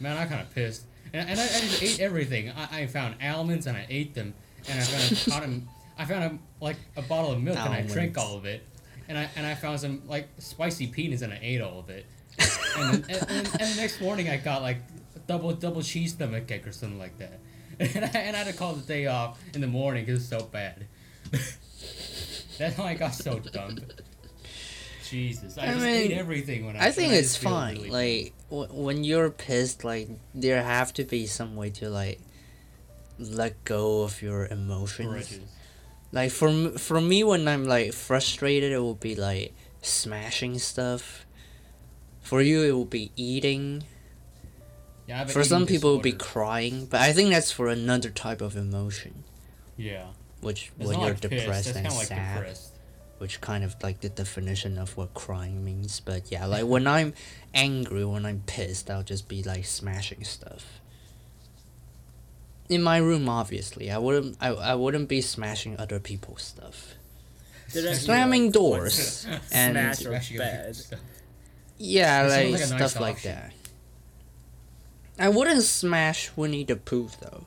[0.00, 2.50] "Man, I'm kind of pissed." And, and I, I just ate everything.
[2.50, 4.34] I, I found almonds and I ate them,
[4.68, 5.76] and I found a.
[5.98, 8.62] I found a, like a bottle of milk and I drank all of it.
[9.08, 12.06] And I and I found some like spicy peanuts and I ate all of it.
[12.76, 14.78] and, then, and, and, and the next morning I got like
[15.26, 17.40] double double cheese stomach ache or something like that.
[17.78, 20.30] And I, and I had to call the day off in the morning because it's
[20.30, 20.86] so bad.
[22.58, 23.80] That's how I got so dumb.
[25.10, 26.86] Jesus, I, I just mean, ate everything when I.
[26.86, 27.76] I think it's fine.
[27.76, 32.20] really like w- when you're pissed, like there have to be some way to like
[33.18, 35.08] let go of your emotions.
[35.08, 35.40] grudges.
[36.12, 41.26] Like for m- for me, when I'm like frustrated, it will be like smashing stuff.
[42.22, 43.84] For you, it will be eating.
[45.06, 46.86] Yeah, For some people, it will be crying.
[46.86, 49.22] But I think that's for another type of emotion,
[49.76, 50.06] Yeah,
[50.40, 52.72] which it's when you're like depressed and kind of like sad, depressed.
[53.18, 56.00] Which kind of like the definition of what crying means.
[56.00, 57.14] But yeah, like when I'm
[57.54, 60.80] angry, when I'm pissed, I'll just be like smashing stuff.
[62.68, 64.36] In my room, obviously, I wouldn't.
[64.40, 66.94] I, I wouldn't be smashing other people's stuff.
[67.72, 70.76] Didn't Slamming like, doors and Smash Smashing bed.
[70.76, 71.00] stuff.
[71.78, 73.52] Yeah, like, like a nice stuff like that.
[75.18, 77.44] I wouldn't smash Winnie the Pooh though.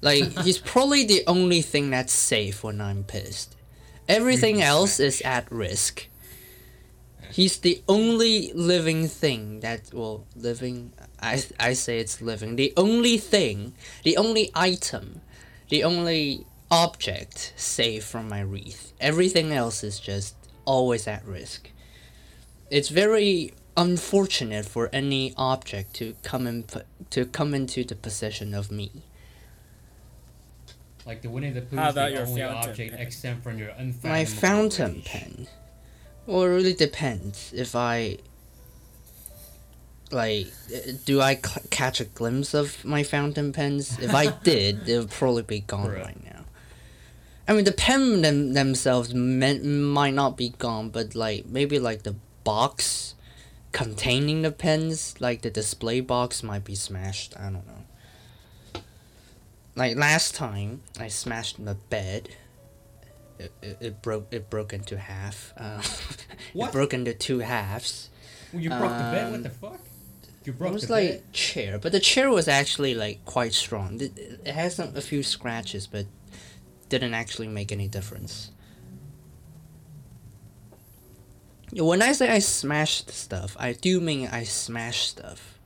[0.00, 3.56] Like he's probably the only thing that's safe when I'm pissed.
[4.08, 6.06] Everything else is at risk.
[7.30, 12.56] He's the only living thing that well living I I say it's living.
[12.56, 15.20] The only thing, the only item,
[15.68, 18.92] the only object safe from my wreath.
[19.00, 21.70] Everything else is just always at risk.
[22.70, 26.64] It's very unfortunate for any object to come in
[27.10, 28.90] to come into the possession of me.
[31.06, 33.00] Like the Winnie the Pooh How is about the your only fountain object pen?
[33.00, 35.04] exempt from your unfathomable My fountain rage.
[35.04, 35.46] pen.
[36.26, 37.52] Well, it really depends.
[37.54, 38.18] If I
[40.10, 40.48] like,
[41.04, 43.98] do I c- catch a glimpse of my fountain pens?
[43.98, 46.04] If I did, it would probably be gone Bruh.
[46.04, 46.44] right now.
[47.46, 52.02] I mean, the pen them, themselves may, might not be gone, but like maybe like
[52.02, 53.14] the box
[53.72, 57.34] containing the pens, like the display box, might be smashed.
[57.38, 57.84] I don't know.
[59.78, 62.30] Like last time, I smashed the bed.
[63.38, 64.26] It, it, it broke.
[64.32, 65.52] It broke into half.
[65.56, 65.80] Uh,
[66.52, 66.70] What?
[66.70, 68.10] It broke into two halves.
[68.52, 69.24] Well, you broke the bed.
[69.26, 69.80] Um, What the fuck?
[70.44, 70.70] You broke the bed.
[70.70, 71.32] It was the like bed.
[71.32, 74.00] chair, but the chair was actually like quite strong.
[74.00, 76.06] It, it has some, a few scratches, but
[76.88, 78.50] didn't actually make any difference.
[81.72, 85.57] When I say I smashed stuff, I do mean I smashed stuff.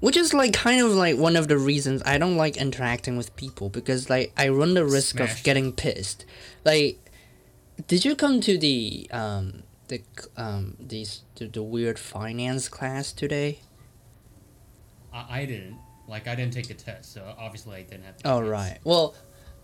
[0.00, 3.34] Which is like kind of like one of the reasons I don't like interacting with
[3.36, 6.24] people because like I run the risk of getting pissed.
[6.64, 6.98] Like,
[7.86, 10.02] did you come to the um the
[10.36, 13.60] um these the, the weird finance class today?
[15.12, 15.78] I, I didn't.
[16.08, 18.18] Like I didn't take the test, so obviously I didn't have.
[18.18, 18.78] The Oh right.
[18.84, 19.14] Well,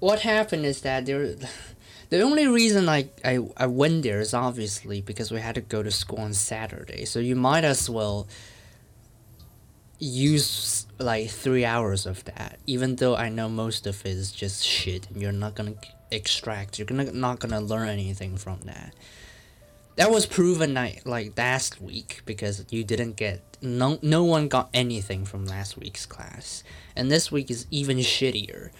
[0.01, 1.37] what happened is that there,
[2.09, 5.83] the only reason I, I I went there is obviously because we had to go
[5.83, 7.05] to school on Saturday.
[7.05, 8.27] So you might as well
[10.03, 14.65] use like three hours of that, even though I know most of it is just
[14.65, 15.75] shit, and you're not gonna
[16.11, 16.79] extract.
[16.79, 18.95] You're gonna not gonna learn anything from that.
[19.97, 24.71] That was proven like like last week because you didn't get no no one got
[24.75, 26.65] anything from last week's class,
[26.97, 28.71] and this week is even shittier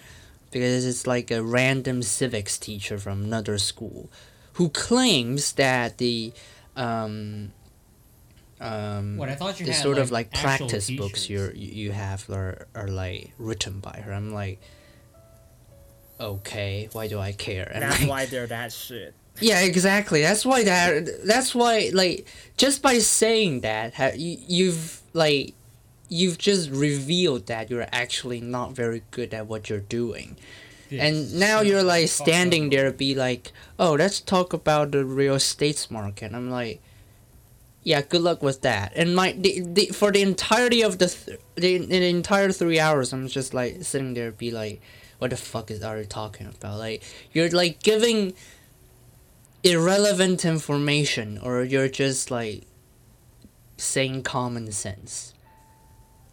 [0.51, 4.09] because it's like a random civics teacher from another school
[4.53, 6.33] who claims that the
[6.75, 7.53] um
[8.63, 11.29] um What I thought you the had sort of like, like actual practice books teachers.
[11.29, 14.11] you're, you you have are, are like written by her.
[14.13, 14.59] I'm like,
[16.19, 17.69] okay, why do I care?
[17.73, 19.13] And That's like- why they're that shit.
[19.39, 20.21] yeah, exactly.
[20.21, 21.25] That's why that.
[21.25, 25.53] That's why like just by saying that, you, you've like,
[26.09, 30.37] you've just revealed that you're actually not very good at what you're doing.
[30.91, 32.71] and now is you're like standing up.
[32.71, 36.79] there, be like, "Oh, let's talk about the real estate market." I'm like,
[37.83, 41.39] "Yeah, good luck with that." And my the, the for the entirety of the th-
[41.55, 44.81] the, the entire three hours, I'm just like sitting there, be like,
[45.19, 48.33] "What the fuck is are you talking about?" Like you're like giving
[49.63, 52.63] irrelevant information, or you're just like
[53.77, 55.33] saying common sense,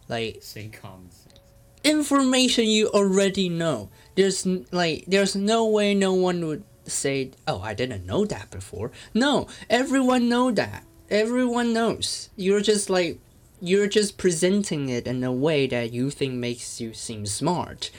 [0.07, 1.39] like Say common sense.
[1.83, 3.89] information you already know.
[4.15, 8.91] There's like there's no way no one would say, "Oh, I didn't know that before."
[9.13, 10.83] No, everyone know that.
[11.11, 12.29] Everyone knows.
[12.35, 13.19] You're just like
[13.61, 17.91] you're just presenting it in a way that you think makes you seem smart,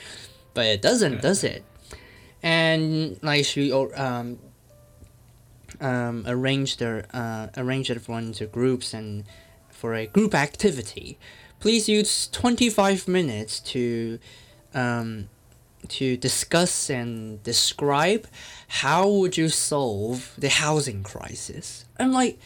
[0.53, 1.63] but it doesn't, does it?
[2.41, 4.39] And like she um
[5.79, 9.23] um arranged their uh arranged everyone into groups and
[9.69, 11.17] for a group activity
[11.63, 14.19] please use 25 minutes to
[14.73, 15.29] um,
[15.87, 18.27] to discuss and describe
[18.67, 22.37] how would you solve the housing crisis i'm like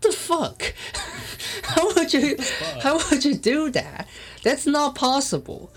[0.00, 0.74] the fuck
[1.62, 2.36] how would you
[2.82, 4.06] how would you do that
[4.42, 5.70] that's not possible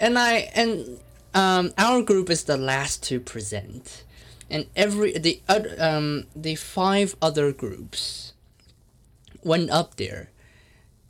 [0.00, 0.98] and i and
[1.34, 4.04] um, our group is the last to present
[4.50, 8.32] and every the other um the five other groups
[9.42, 10.30] went up there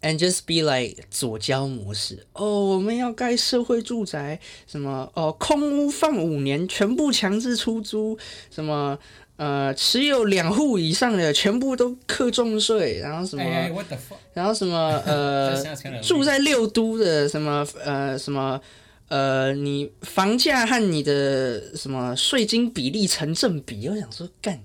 [0.03, 8.17] and just be like 左交模式哦，我们要盖社会住宅，什么哦，空屋放五年，全部强制出租，
[8.49, 8.97] 什么
[9.36, 13.44] 呃，持有两户以上的全部都课重税，然后什么?
[14.34, 15.62] 然后什么呃
[16.02, 18.62] 住在六都的什么呃什么
[19.10, 24.60] 呃，你房价和你的什么税金比例成正比，我想说干。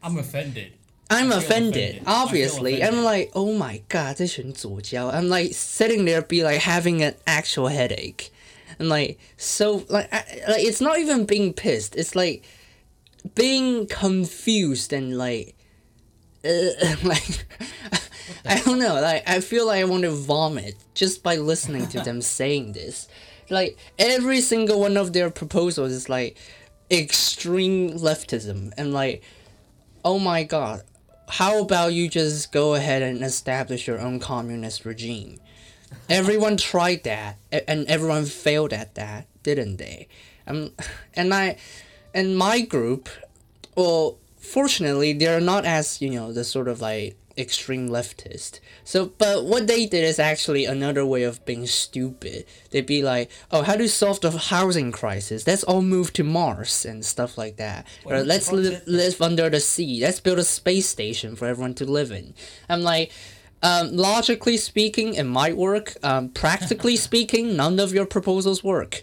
[0.00, 0.72] I'm offended.
[1.08, 1.42] I'm I feel offended.
[1.42, 2.02] offended.
[2.04, 5.10] I feel Obviously, I'm like, oh my god, 这群左交.
[5.10, 8.30] I'm like sitting there, be like having an actual headache,
[8.78, 11.96] and like so, like, I, like it's not even being pissed.
[11.96, 12.42] It's like
[13.34, 15.56] being confused and like,
[16.44, 16.70] uh,
[17.04, 17.46] like,
[18.44, 19.00] I don't know.
[19.00, 23.08] Like I feel like I want to vomit just by listening to them saying this.
[23.50, 26.36] Like every single one of their proposals is like
[26.90, 29.22] extreme leftism and like
[30.04, 30.82] oh my god
[31.28, 35.38] how about you just go ahead and establish your own communist regime
[36.08, 40.08] everyone tried that and everyone failed at that didn't they
[40.46, 40.70] um,
[41.14, 41.56] and i
[42.14, 43.08] and my group
[43.76, 48.58] well fortunately they're not as you know the sort of like extreme leftist.
[48.82, 52.44] So but what they did is actually another way of being stupid.
[52.70, 55.46] They'd be like oh how to solve the housing crisis?
[55.46, 57.86] Let's all move to mars and stuff like that.
[58.04, 60.00] Or let's live, live under the sea.
[60.02, 62.34] Let's build a space station for everyone to live in.
[62.68, 63.12] I'm like
[63.62, 65.96] um, logically speaking, it might work.
[66.02, 69.02] Um, practically speaking, none of your proposals work.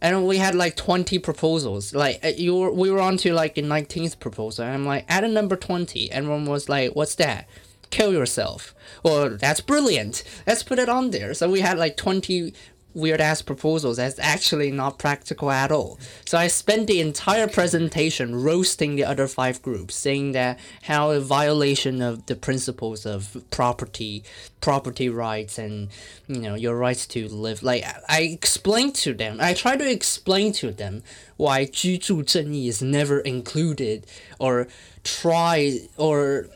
[0.00, 1.94] And we had like 20 proposals.
[1.94, 4.64] Like, uh, you were, we were on to like the 19th proposal.
[4.64, 6.12] And I'm like, at a number 20.
[6.12, 7.48] Everyone was like, what's that?
[7.90, 8.74] Kill yourself.
[9.02, 10.22] well that's brilliant.
[10.46, 11.32] Let's put it on there.
[11.34, 12.52] So we had like 20
[12.97, 15.99] weird ass proposals that's actually not practical at all.
[16.25, 21.19] So I spent the entire presentation roasting the other five groups, saying that how a
[21.19, 24.23] violation of the principles of property,
[24.61, 25.89] property rights, and
[26.27, 27.63] you know your rights to live.
[27.63, 31.03] Like I explained to them, I tried to explain to them
[31.37, 34.05] why 居住正义 is never included
[34.39, 34.67] or
[35.03, 36.47] try or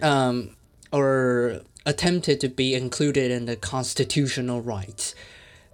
[0.00, 0.50] um
[0.92, 5.14] or attempted to be included in the constitutional rights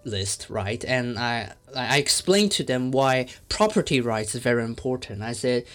[0.07, 0.83] list, right?
[0.85, 5.21] And I I explained to them why property rights is very important.
[5.21, 5.65] I said,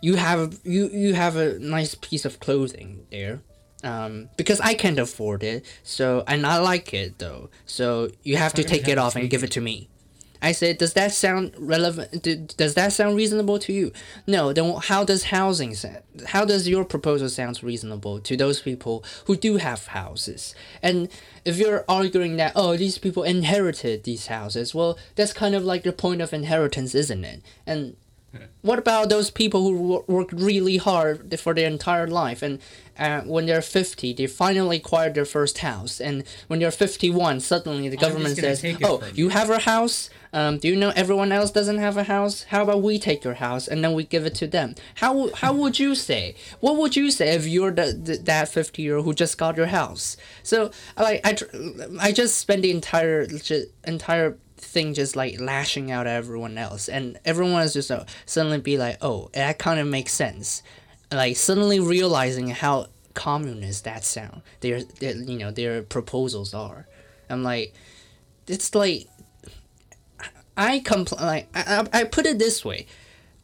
[0.00, 3.40] you have you you have a nice piece of clothing there.
[3.84, 8.52] Um, because I can't afford it, so and I like it though, so you have
[8.54, 9.88] to How come you take it off and give it to me.
[10.42, 12.56] I said, does that sound relevant?
[12.56, 13.92] Does that sound reasonable to you?
[14.26, 14.52] No.
[14.52, 16.02] Then how does housing sound?
[16.26, 20.54] How does your proposal sound reasonable to those people who do have houses?
[20.82, 21.08] And
[21.44, 25.84] if you're arguing that oh these people inherited these houses, well that's kind of like
[25.84, 27.42] the point of inheritance, isn't it?
[27.64, 27.96] And
[28.62, 32.42] what about those people who wo- worked really hard for their entire life?
[32.42, 32.60] And
[32.98, 36.00] uh, when they're 50 they finally acquired their first house.
[36.00, 40.10] And when they're 51 suddenly the government says oh you you." have a house?
[40.34, 42.44] Um, do you know everyone else doesn't have a house?
[42.44, 44.74] How about we take your house and then we give it to them?
[44.96, 48.82] How, how would you say what would you say if you're the, the that 50
[48.82, 50.16] year old who just got your house?
[50.42, 51.56] So like I, tr-
[52.00, 53.26] I just spent the entire
[53.84, 56.88] entire thing just like lashing out at everyone else.
[56.88, 60.62] And everyone is just uh, suddenly be like oh that kind of makes sense.
[61.10, 66.86] Like suddenly realizing how communist that sound their, their you know their proposals are.
[67.28, 67.74] I'm like
[68.48, 69.06] it's like
[70.56, 72.86] i complain like I, I I put it this way.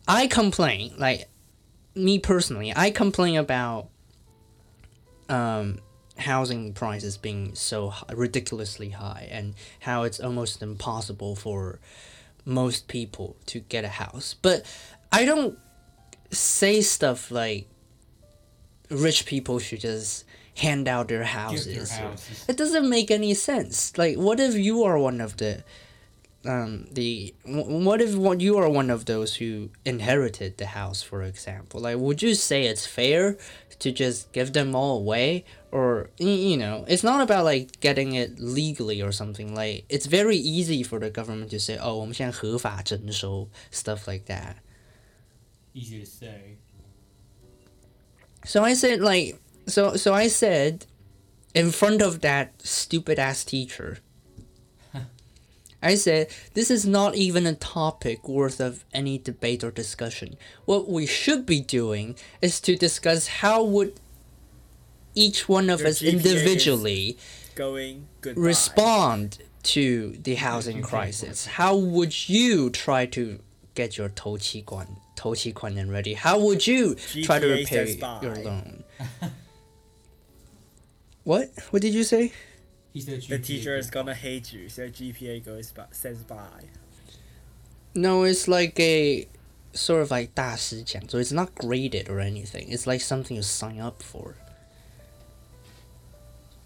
[0.07, 1.29] I complain like
[1.99, 3.89] me personally i complain about
[5.29, 5.79] um
[6.19, 11.79] housing prices being so ridiculously high and how it's almost impossible for
[12.45, 14.35] most people to get a house.
[14.41, 14.65] But
[15.13, 15.59] I don't
[16.31, 17.69] say stuff like
[18.91, 20.25] rich people should just
[20.57, 21.91] hand out their houses.
[21.91, 22.45] their houses.
[22.49, 23.97] It doesn't make any sense.
[23.97, 25.63] Like, what if you are one of the,
[26.45, 31.23] um, the what if what you are one of those who inherited the house, for
[31.23, 31.81] example?
[31.81, 33.37] Like, would you say it's fair
[33.79, 38.14] to just give them all away, or y- you know, it's not about like getting
[38.14, 39.54] it legally or something.
[39.56, 44.58] Like, it's very easy for the government to say, "Oh, 我们现在合法征收," stuff like that.
[45.74, 46.58] Easy to say.
[48.46, 50.86] So I said like so so I said
[51.54, 54.00] in front of that stupid ass teacher.
[55.82, 60.38] I said this is not even a topic worth of any debate or discussion.
[60.66, 64.00] What we should be doing is to discuss how would
[65.16, 67.18] each one of Your us GPA is- individually
[67.56, 68.42] Going goodbye.
[68.42, 71.46] respond to the housing GPA crisis?
[71.46, 73.40] How would you try to
[73.76, 76.16] get your 头期款头期款 and ready?
[76.16, 78.20] How would you try to GPA repay says bye.
[78.22, 78.84] your loan?
[81.24, 81.50] what?
[81.72, 82.32] What did you say?
[82.92, 84.12] He said The GPA teacher is goodbye.
[84.12, 86.70] gonna hate you, so GPA goes by, says bye.
[87.96, 89.28] No, it's like a
[89.74, 91.20] sort of like 大师讲座.
[91.22, 92.68] It's not graded or anything.
[92.70, 94.36] It's like something you sign up for.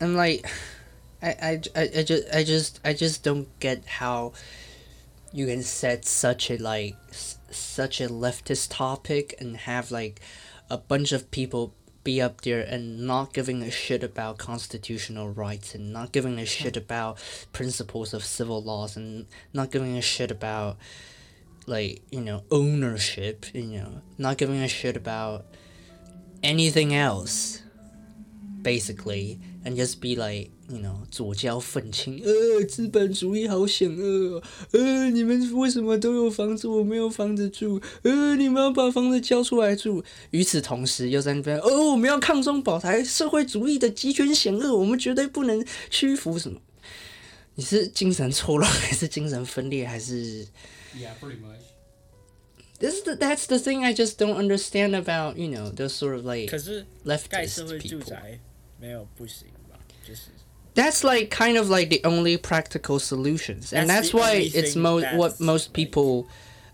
[0.02, 0.44] And like,
[1.22, 4.32] I, I, I, I just I just I just don't get how
[5.32, 10.20] you can set such a like s- such a leftist topic and have like
[10.68, 11.72] a bunch of people
[12.02, 16.44] be up there and not giving a shit about constitutional rights and not giving a
[16.44, 17.16] shit about
[17.52, 20.76] principles of civil laws and not giving a shit about
[21.68, 25.44] like you know ownership you know not giving a shit about
[26.42, 27.61] anything else
[28.63, 40.03] basically and just be like you know 左交愤青，呃，资本主义好险恶哦，呃，你们为什么都有房子，我没有房子住，呃，你们要把房子交出来住。
[40.31, 46.59] 与此同时，又在那边，哦，我们要抗中保台，社会主义的极权险恶，我们绝对不能屈服什么。
[47.55, 50.45] 你是精神错乱，还是精神分裂，还是
[50.95, 51.61] Yeah, pretty much.
[52.79, 56.15] this is the, that's the thing I just don't understand about you know those sort
[56.15, 56.85] of like 可是
[57.29, 58.39] 盖社 leftist 会住 people.
[58.81, 59.77] 宅没有不行吧？
[60.07, 60.21] 就是。
[60.75, 64.47] That's like kind of like the only practical solutions, and That's that's the why only
[64.53, 66.27] it's thing mo- that's, what most like- people.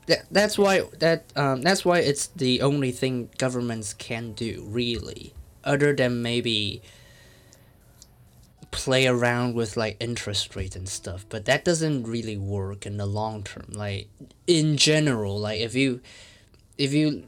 [0.07, 5.33] That, that's why that um, that's why it's the only thing governments can do really,
[5.63, 6.81] other than maybe
[8.71, 11.25] play around with like interest rate and stuff.
[11.29, 13.67] But that doesn't really work in the long term.
[13.71, 14.09] Like
[14.45, 16.01] in general, like if you
[16.77, 17.23] if you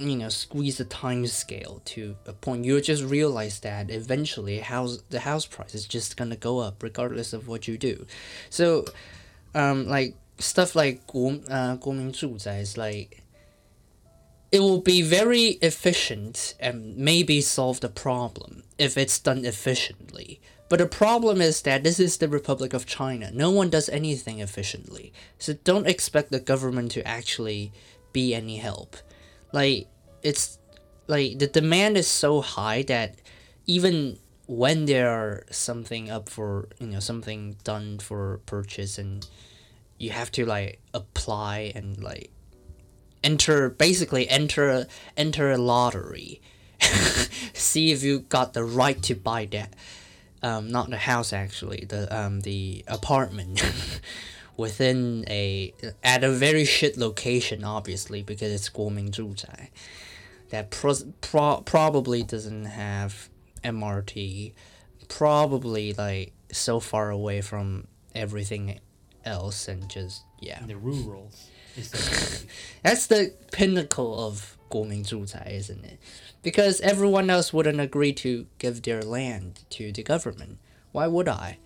[0.00, 5.02] you know squeeze the time scale to a point you just realize that eventually house
[5.10, 8.06] the house price is just gonna go up regardless of what you do
[8.48, 8.84] so
[9.54, 13.22] um like stuff like 国 uh 国民住宅 is like
[14.50, 20.40] it will be very efficient and maybe solve the problem if it's done efficiently
[20.70, 23.32] but the problem is that this is the Republic of China.
[23.32, 25.12] No one does anything efficiently.
[25.36, 27.72] So don't expect the government to actually
[28.12, 28.96] be any help
[29.55, 29.87] like
[30.21, 30.59] it's
[31.07, 33.15] like the demand is so high that
[33.65, 39.27] even when there are something up for you know something done for purchase and
[39.97, 42.29] you have to like apply and like
[43.23, 44.85] enter basically enter
[45.17, 46.41] enter a lottery.
[47.53, 49.73] See if you got the right to buy that.
[50.43, 53.63] Um not the house actually the um the apartment
[54.57, 59.69] within a at a very shit location, obviously, because it's Guominzhuzai.
[60.49, 63.29] That pro- pro- probably doesn't have
[63.63, 64.53] MRT,
[65.07, 68.79] probably like so far away from everything
[69.25, 70.59] else, and just yeah.
[70.65, 71.31] The rural.
[72.83, 75.99] That's the pinnacle of Guominzhuzai, isn't it?
[76.41, 80.59] Because everyone else wouldn't agree to give their land to the government.
[80.91, 81.57] Why would I?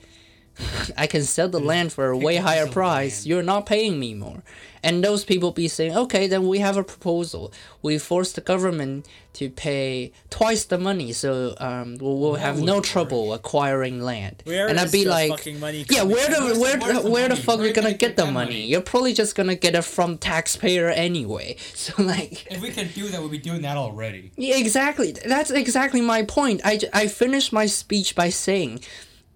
[0.97, 3.25] I can sell the land for a way higher price.
[3.25, 4.43] You're not paying me more.
[4.81, 7.51] And those people be saying, okay, then we have a proposal.
[7.81, 12.75] We force the government to pay twice the money, so um, we'll, we'll have no
[12.75, 12.85] work.
[12.85, 14.41] trouble acquiring land.
[14.45, 17.35] Where and I'd be like, money yeah, where the Where's the- where the where the
[17.35, 18.33] fuck Where are you you gonna get the money?
[18.33, 18.65] money?
[18.67, 21.57] You're probably just gonna get it from taxpayer anyway.
[21.75, 22.49] So like.
[22.51, 24.31] if we can do that, we'd be doing that already.
[24.37, 25.11] Yeah, exactly.
[25.11, 26.61] That's exactly my point.
[26.63, 28.79] I I finished my speech by saying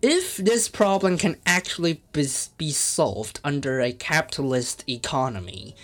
[0.03, 2.27] if this problem can actually be,
[2.57, 5.75] be solved under a capitalist economy,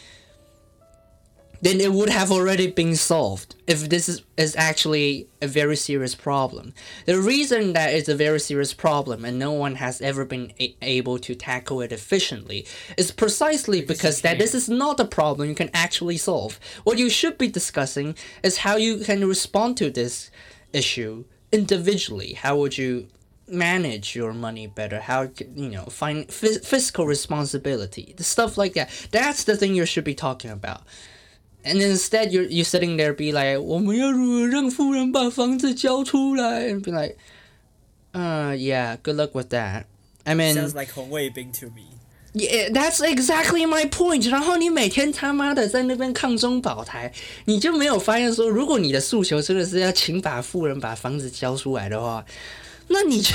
[1.62, 6.16] then it would have already been solved if this is, is actually a very serious
[6.16, 6.74] problem.
[7.06, 10.76] The reason that it's a very serious problem and no one has ever been a-
[10.82, 12.66] able to tackle it efficiently
[12.98, 16.60] is precisely because that this is not a problem you can actually solve.
[16.84, 20.30] What you should be discussing is how you can respond to this
[20.74, 22.34] issue individually.
[22.34, 23.08] How would you
[23.49, 25.01] manage your money better?
[25.01, 28.89] How c- you know find phys- fiscal responsibility, the stuff like that.
[29.11, 30.83] That's the thing you should be talking about.
[31.67, 36.69] And instead, you're you sitting there be like，我们要如何让富人把房子交出来？
[36.69, 37.17] And be like,
[38.13, 39.85] uh, yeah, good luck with that.
[40.25, 41.85] I mean, Sounds like 红卫兵 to me.
[42.35, 44.29] Yeah, that's exactly my point.
[44.29, 47.13] 然后你每天他妈的在那边抗中保台，
[47.47, 52.25] 你就没有发现说，如果你的诉求真的是要请把富人把房子交出来的话，
[52.90, 53.34] 那你就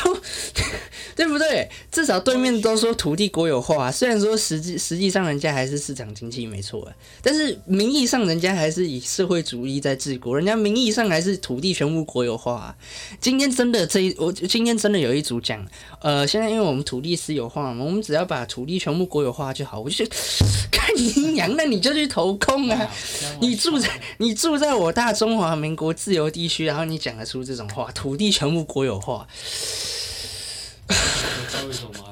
[1.16, 1.68] 对不对？
[1.90, 6.86] 至少对面都说土地国有化，虽然说实际实际上人家还是市场经济没错，
[7.22, 12.76] 但是名义上人家还是以社会主义在治国，人家名义上还是土地全部国有化。
[13.20, 15.64] 今天真的这一，我今天真的有一组讲，
[16.00, 19.80] 呃，现在因为我们土地私有化嘛，我们只要把土地全部国有化就好。
[19.80, 20.04] 我就
[20.96, 22.90] 你娘，那你就去投控啊！
[23.40, 29.26] 你住在你住在我大中华民国自由地区，然后你讲得出这种话，土地全部国有化，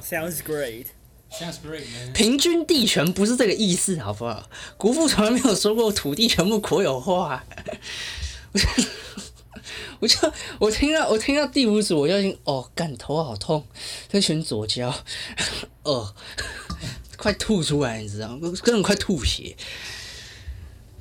[0.03, 0.87] Sounds great.
[1.31, 2.13] Sounds great, man.
[2.13, 4.49] 平均地权不是这个意思，好不好？
[4.77, 7.45] 国父从来没有说过土地全部国有化。
[8.53, 8.69] 我就
[10.01, 13.65] 我就我听到我听到第五组，我就已经哦，干头好痛，
[14.11, 14.95] 这群左交，
[15.85, 16.15] 呃，
[17.23, 18.53] 快吐出来，你知道吗？
[18.65, 19.55] 根本快吐血。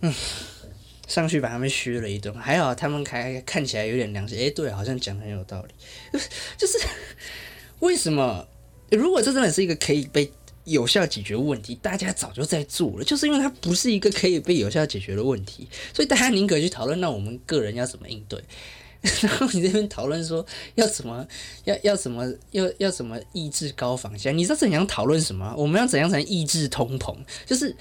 [0.02, 0.14] 嗯，
[1.08, 4.38] 上去把他们削了一顿，还好他们还看起来有点良心。
[4.38, 5.74] 诶，对，好像讲得很有道理，
[6.60, 6.78] 就是
[7.80, 8.48] 为什么？
[8.92, 10.32] 如果这真的是一个可以被
[10.66, 18.40] 有效解决问题，大家早就在做了，就是因为它不是一个可以被有效解决的问题，所以大家宁可去讨论，那我们个人要怎么应对？
[19.22, 20.46] 然后你这边讨论说
[20.76, 21.26] 要怎么
[21.64, 24.32] 要要怎么要要怎么抑制高房价？
[24.32, 25.54] 你知道怎样讨论什么？
[25.58, 27.16] 我们要怎样才能抑制通膨？
[27.46, 27.76] 就是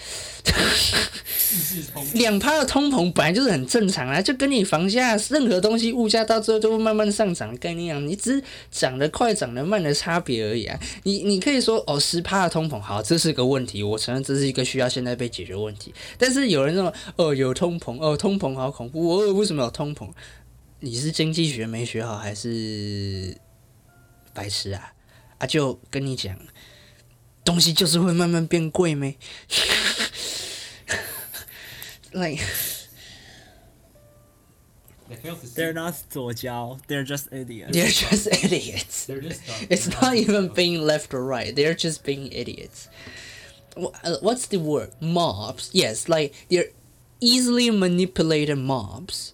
[2.15, 10.81] 两趴的通膨本来就是很正常啊，就跟你房价任何东西物价到最后都会慢慢上涨的概念一样，你只是涨得快涨得慢的差别而已啊。
[11.03, 15.93] 你你可以说哦十趴的通膨好，这是个问题，我承认这是一个需要现在被解决问题。
[16.17, 20.09] 但是有人说哦有通膨哦通膨好恐怖，哦为什么有通膨？
[20.80, 23.38] 你是经济学没学好还是
[24.34, 24.94] 白痴啊？
[25.38, 26.38] 啊就跟你讲，
[27.44, 29.16] 东西就是会慢慢变贵咩？
[32.14, 32.42] like
[35.10, 35.56] They fail to see.
[35.56, 37.72] They're not 左交 They're just idiots.
[37.72, 39.06] they're just idiots.
[39.06, 39.68] They're just dumb.
[39.70, 40.56] It's They're not even dumb.
[40.56, 41.56] being left or right.
[41.56, 42.88] They're just being idiots.
[43.78, 44.94] Wh- uh, What's the word?
[45.00, 45.70] Mobs.
[45.74, 46.70] Yes, like they're
[47.20, 49.34] easily manipulated mobs.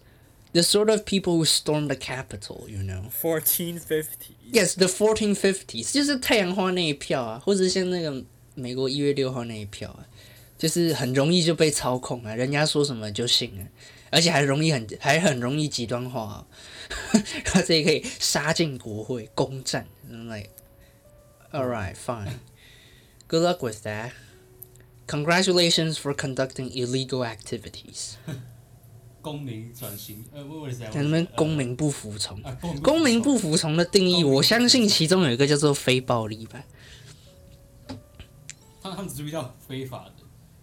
[0.56, 3.10] the sort of people who stormed the Capitol, you know.
[3.10, 4.36] Fourteen fifties.
[4.50, 10.06] Yes, the fourteen fifties，就是太阳花那一票啊，或者像那个美国一月六号那一票啊，
[10.58, 13.68] 就是很容易就被操控啊，人家说什么就信啊，
[14.10, 16.46] 而且还容易很还很容易极端化、啊，
[17.12, 20.48] 然后这也可以杀进国会攻占，like
[21.52, 22.38] all right fine,
[23.28, 24.12] good luck with that.
[25.06, 28.16] Congratulations for conducting illegal activities.
[29.26, 30.88] 公民转型，呃 that？
[30.92, 32.40] 在那边公民不服从。
[32.42, 36.62] 啊，公民不服从的定义，我相信其中有一个叫做非暴力吧。
[38.80, 40.22] 他他们只注意到非法的，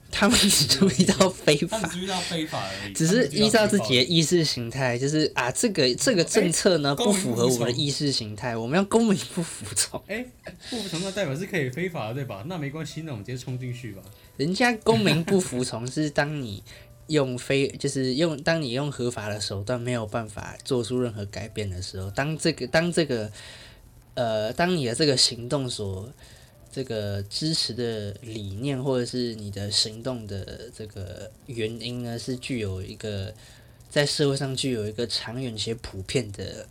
[0.10, 10.02] 他们只注意到非法他们只，注意到非法而已，只是依照自己的意识形态，就是啊，这个这个政策呢不符合我不服从的意识形态，我们要公民不服从。
[10.08, 10.26] 哎，
[10.70, 12.46] 不服从那代表是可以非法的，对吧？
[12.48, 14.02] 那没关系，那我们直接冲进去吧。
[14.38, 16.64] 人家公民不服从是当你
[17.08, 23.32] 用非就是用当你用合法的手段没有办法做出任何改变的时候，当这个当这个
[24.14, 26.10] 呃当你的这个行动所
[26.72, 33.34] 这个支持的理念或者是你的行动的这个原因呢，是具有一个
[33.90, 36.66] 在社会上具有一个长远且普遍的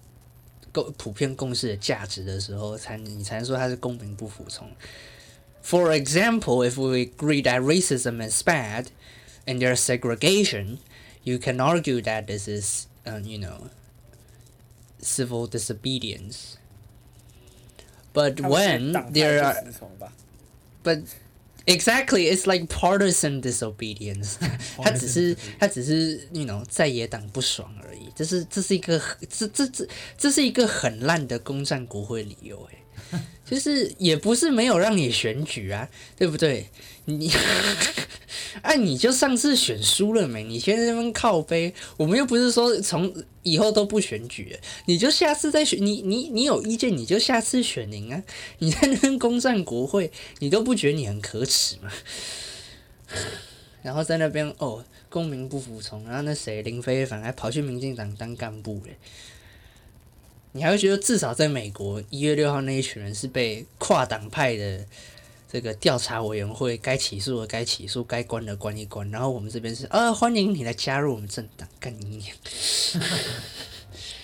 [0.72, 4.68] 共普遍共识的价值的时候，才你才能说它是公民不服从。
[5.62, 8.86] For example, if we agree that racism is bad
[9.45, 10.79] and there's segregation,
[11.23, 13.69] you can argue that this is, uh, you know,
[15.01, 16.57] civil disobedience.
[18.13, 20.13] But 他们是 when 党派 there 不 are 服从吧
[20.83, 21.03] but
[21.67, 24.37] exactly it's like partisan disobedience
[24.77, 36.69] 他只是他只是 you know 在野党不爽而已，这是这是一个很这这这这是一个很烂的攻占国会理由诶，就是也不是没有让你选举啊，对不对？
[37.05, 37.29] 你
[38.62, 40.42] 啊你就上次选输了没？
[40.42, 43.12] 你现在那边靠背，我们又不是说从
[43.42, 48.22] 以后都不选举，你就下次再选，你你你有意见你就下次选赢啊，
[48.58, 51.90] 你在那边攻占国会，你都不觉得你很可耻吗？
[53.82, 58.96] 然后在那边哦，公民不服从，然后那谁林非凡还跑去民进党当干部嘞，
[60.52, 64.86] 你还会觉得至少在美国一月六号那一群人是被跨党派的
[65.52, 72.34] 这个调查委员会该起诉的该起诉，该关的关一关，然后我们这边是啊欢迎你来加入我们政党，干你娘！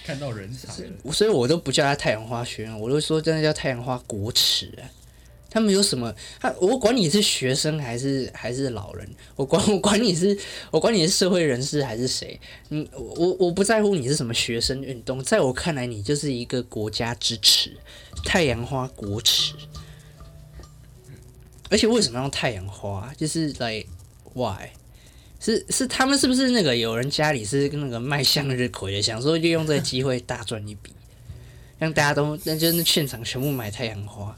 [0.06, 4.88] 看到人才了，所以我都不叫他太阳花学院，我都说真的叫太阳花国耻啊！
[5.50, 6.14] 他们有什么？
[6.40, 9.06] 他我管你是学生还是还是老人，
[9.36, 10.34] 我管我管你是
[10.70, 17.76] 我管你是社会人士还是谁，你，我我不在乎你是什么学生运动，在我看来你就是一个国家之耻，
[18.24, 19.52] 太阳花国耻。
[21.70, 23.12] 而且为什么要用太阳花？
[23.16, 23.86] 就是 like
[24.34, 24.70] why？
[25.40, 30.90] 是是他们是不是那个有人家里是那个卖向日葵的，想说利用这个机会大赚一笔，
[31.78, 34.36] 让大家都那就是现场全部买太阳花，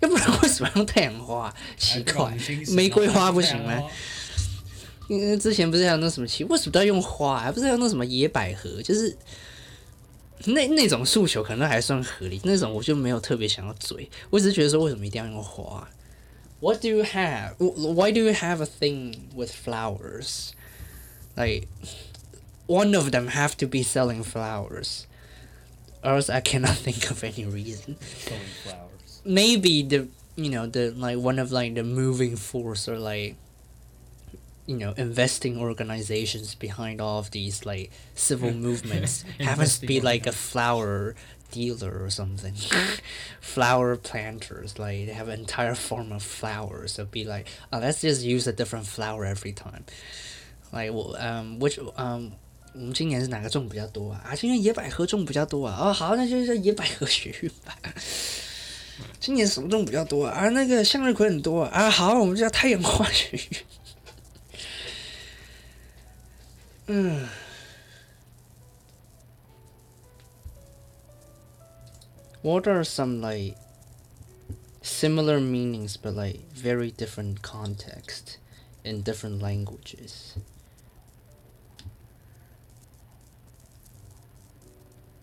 [0.00, 1.54] 要不然为什么要用太阳花？
[1.78, 2.36] 奇怪，
[2.68, 3.82] 玫瑰花不行吗？
[5.08, 7.50] 因为之前不是还有那什么奇，为什么都要用花、啊？
[7.50, 8.82] 不是还有那什么野百合？
[8.82, 9.16] 就是
[10.44, 15.88] 那那种诉求可能还算合理，那种我就没有特别想要追，我只是觉得说为什么一定要用花
[16.62, 17.56] ？What do you have?
[17.58, 20.54] Why do you have a thing with flowers?
[21.36, 21.66] Like
[22.66, 25.06] one of them have to be selling flowers,
[26.04, 27.98] or else I cannot think of any reason.
[28.00, 29.20] Selling flowers.
[29.24, 30.06] maybe the
[30.36, 33.34] you know the like one of like the moving force or like
[34.66, 40.26] you know investing organizations behind all of these like civil movements happens to be like
[40.26, 41.14] a flower
[41.51, 42.53] dealer or something
[43.41, 48.01] flower planters like they have an entire farm of flowers so be like oh let's
[48.01, 49.83] just use a different flower every time
[50.73, 52.31] like well, um which um
[52.73, 54.21] 我们今年是哪个种比较多啊？
[54.23, 55.75] 啊，今年野百合种比较多啊。
[55.79, 57.75] 哦，好，那就叫野百合学运吧。
[59.19, 60.45] 今年什么种比较多啊？
[60.45, 61.71] 啊，那个向日葵很多啊。
[61.71, 63.41] 啊，好，我们就叫太阳花学运。
[66.87, 67.27] 嗯。
[72.42, 73.56] What are some like
[74.82, 78.38] similar meanings but like very different context
[78.84, 80.36] in different languages?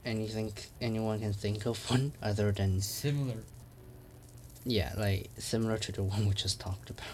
[0.05, 3.43] Anything anyone can think of one other than Similar.
[4.65, 7.05] yeah, like similar to the one we just talked about.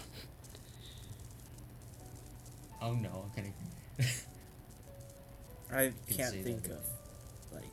[2.80, 3.52] Oh no, can
[5.70, 5.76] I?
[5.76, 6.78] I can can't think of
[7.52, 7.64] like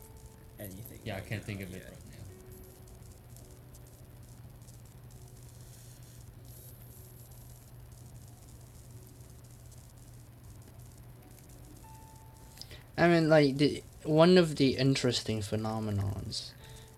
[0.59, 0.99] anything.
[1.05, 1.93] Yeah, I can't think of it yeah.
[12.97, 16.51] I mean, like the one of the interesting phenomenons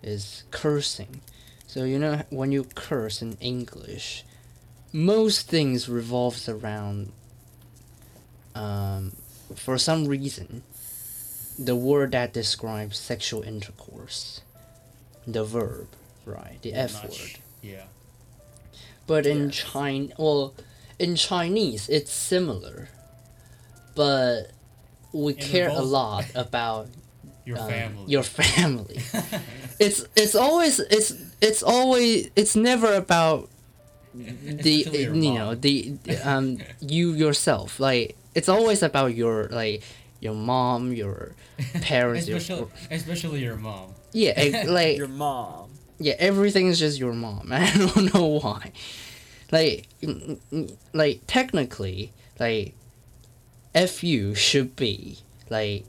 [0.04, 1.22] is cursing.
[1.68, 4.24] So you know when you curse in English,
[4.92, 7.12] most things revolves around.
[8.54, 9.12] Um,
[9.56, 10.64] for some reason,
[11.60, 14.42] the word that describes sexual intercourse,
[15.28, 15.88] the verb,
[16.26, 17.20] right, the F Much.
[17.20, 17.40] word.
[17.62, 17.84] Yeah.
[19.08, 19.56] But in Yes.
[19.56, 20.54] China, well,
[20.98, 22.88] in Chinese, it's similar,
[23.94, 24.52] but
[25.16, 26.88] we It care a lot about
[27.46, 28.06] Your um, family.
[28.12, 28.98] Your family.
[29.80, 33.50] it's it's always it's it's always it's never about
[34.14, 35.94] the Especially your you know the
[36.24, 39.84] um you yourself like it's always about your like
[40.22, 41.36] your mom your
[41.82, 43.94] parents your especially, especially your mom.
[44.14, 45.70] yeah like Your mom.
[46.00, 48.72] yeah everything is just your mom i don't know why
[49.52, 52.74] like n- n- like technically like
[53.76, 55.20] fu should be
[55.50, 55.86] like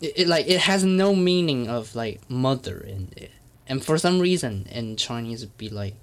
[0.00, 3.30] it, it like it has no meaning of like mother in it
[3.66, 5.94] and for some reason in chinese it'd be like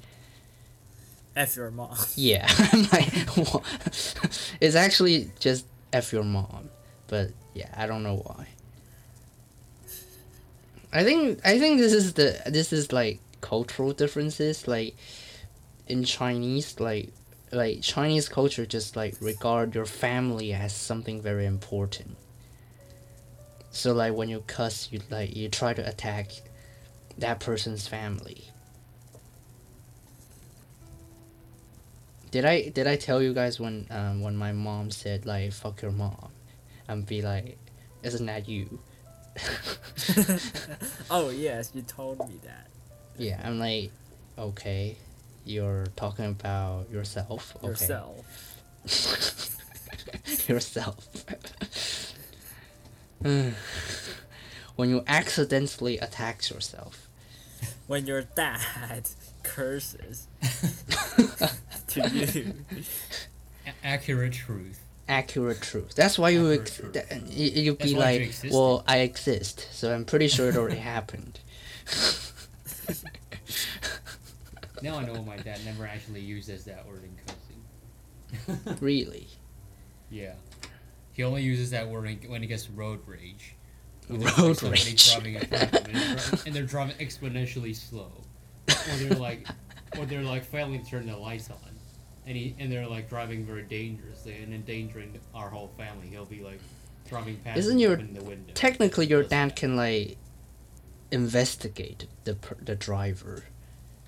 [1.36, 1.96] F your mom.
[2.16, 2.48] yeah
[2.92, 3.64] like what?
[4.60, 6.70] it's actually just f your mom
[7.08, 8.48] but yeah i don't know why
[10.92, 14.96] i think i think this is the this is like cultural differences like
[15.88, 17.14] in chinese like
[17.52, 22.16] like chinese culture just like regard your family as something very important
[23.72, 26.32] so like when you cuss you like you try to attack
[27.18, 28.50] that person's family
[32.32, 35.82] Did I did I tell you guys when um when my mom said like fuck
[35.82, 36.30] your mom,
[36.88, 37.58] and be like,
[38.04, 38.80] isn't that you?
[41.10, 42.68] oh yes, you told me that.
[43.18, 43.92] Yeah, I'm like,
[44.38, 44.96] okay,
[45.50, 47.56] you're talking about yourself.
[47.58, 47.68] Okay.
[47.68, 48.60] Yourself.
[50.48, 51.08] yourself.
[54.76, 57.08] when you accidentally attack yourself.
[57.88, 59.10] When your dad
[59.44, 60.28] curses
[61.88, 62.54] to you.
[63.66, 64.80] A- accurate truth.
[65.08, 65.96] Accurate truth.
[65.96, 66.94] That's why you Accurate ex- truth.
[66.94, 70.50] that, you you'd That's be why you like, well, I exist, so I'm pretty sure
[70.50, 71.40] it already happened.
[74.82, 78.78] Now I know my dad never actually uses that word in cussing.
[78.82, 79.28] Really.
[80.10, 80.34] yeah.
[81.14, 83.56] He only uses that word in- when he gets road rage.
[84.10, 85.12] Road rage.
[85.12, 88.12] Driving in front of him and, they're and they're driving exponentially slow.
[88.70, 89.48] Or they're like,
[89.98, 91.58] or they're like failing to turn the lights on.
[92.26, 96.08] And, he, and they're like driving very dangerously and endangering our whole family.
[96.08, 96.60] He'll be like
[97.10, 98.54] driving past Isn't your- opening the window.
[98.54, 100.18] Technically, your dad can like
[101.12, 103.46] investigate the the driver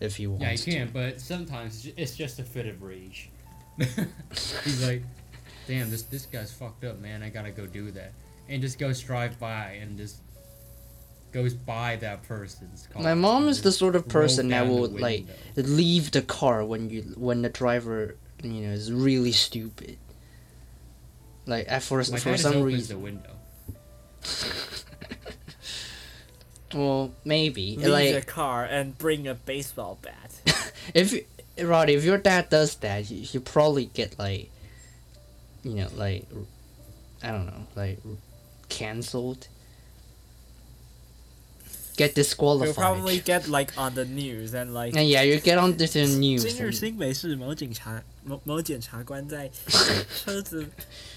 [0.02, 0.72] if he wants Yeah, he to.
[0.72, 3.30] can, but sometimes it's just a fit of rage.
[3.78, 5.04] He's like,
[5.68, 7.24] "Damn, this this guy's fucked up, man.
[7.24, 8.12] I gotta go do that,"
[8.50, 10.18] and just goes drive by and just
[11.32, 13.02] goes by that person's car.
[13.02, 15.26] My mom is the sort of person that will like
[15.56, 19.98] leave the car when you when the driver you know is really stupid.
[21.46, 22.98] Like at for My for some reason.
[22.98, 23.36] the window.
[26.75, 30.33] Well, maybe Leave like the car and bring a baseball bat.
[30.95, 31.25] if you-
[31.65, 34.51] Roddy, if your dad does that, you, you probably get like,
[35.63, 36.27] you know, like,
[37.23, 37.99] I don't know, like,
[38.69, 39.49] cancelled.
[41.97, 42.75] Get You'll disqualified.
[42.75, 46.07] probably get like on the news and like and yeah, you get on the the
[46.07, 46.45] news.
[46.45, 49.50] 今日 and- 新北市某警察 某某检察官在
[50.16, 50.66] 车子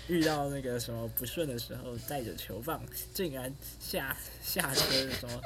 [0.08, 2.82] 遇到那个什么不顺的时候，带着球棒，
[3.12, 5.40] 竟然下下车什么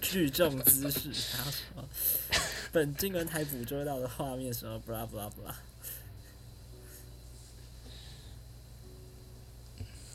[0.00, 1.88] 聚众滋事，然后什么
[2.72, 5.54] 本新闻台捕捉到的画面什么 blah blah blah。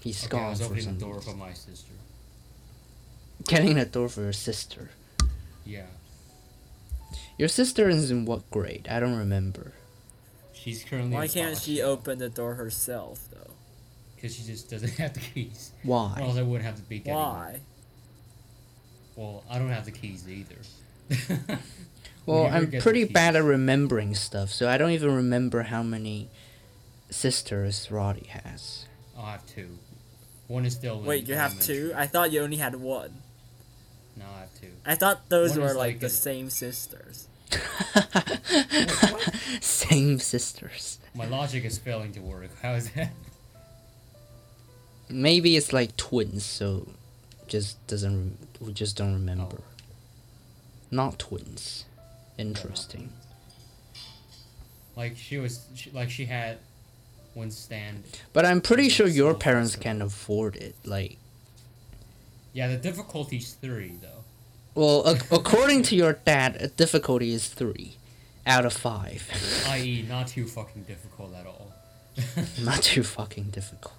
[0.02, 1.94] He's Okay, I gone was for opening some the door for my sister.
[3.46, 4.89] Getting a door for your sister.
[5.66, 5.88] Yeah,
[7.38, 8.88] Your sister is in what grade?
[8.89, 9.74] I don't remember.
[10.64, 11.14] She's currently.
[11.16, 13.51] Why can't she open the door herself though?
[14.16, 15.72] Because she just doesn't have the keys.
[15.86, 16.18] Or Why?
[16.22, 17.14] else I wouldn't have to be getting.
[17.16, 17.59] Why?
[19.16, 21.59] Well, I don't have the keys either.
[22.26, 26.30] Well, I'm pretty bad at remembering stuff, so I don't even remember how many
[27.09, 28.86] sisters Roddy has.
[29.18, 29.78] I'll have two.
[30.47, 31.01] One is still.
[31.01, 31.91] Wait, you have two?
[31.95, 33.14] I thought you only had one.
[34.16, 34.70] No, I have two.
[34.86, 37.28] I thought those One were is like like the a- same sisters.
[39.62, 40.99] Same sisters.
[41.16, 42.49] My logic is failing to work.
[42.62, 43.12] How is that?
[45.10, 46.88] Maybe it's like twins, so
[47.47, 49.58] just doesn't we just don't remember.
[49.60, 49.64] Oh.
[50.91, 51.86] Not twins.
[52.38, 53.12] Interesting.
[54.95, 56.58] Like she was, she, like she had
[57.34, 58.04] one stand.
[58.32, 60.76] But I'm pretty sure your parents can afford it.
[60.86, 61.18] Like,
[62.54, 64.12] Yeah, the difficulty's three though.
[64.76, 67.98] Well, ac- according to your dad, difficulty is three
[68.46, 69.30] out of five.
[69.68, 71.72] I.e., not too fucking difficult at all.
[72.62, 73.96] Not too fucking difficult.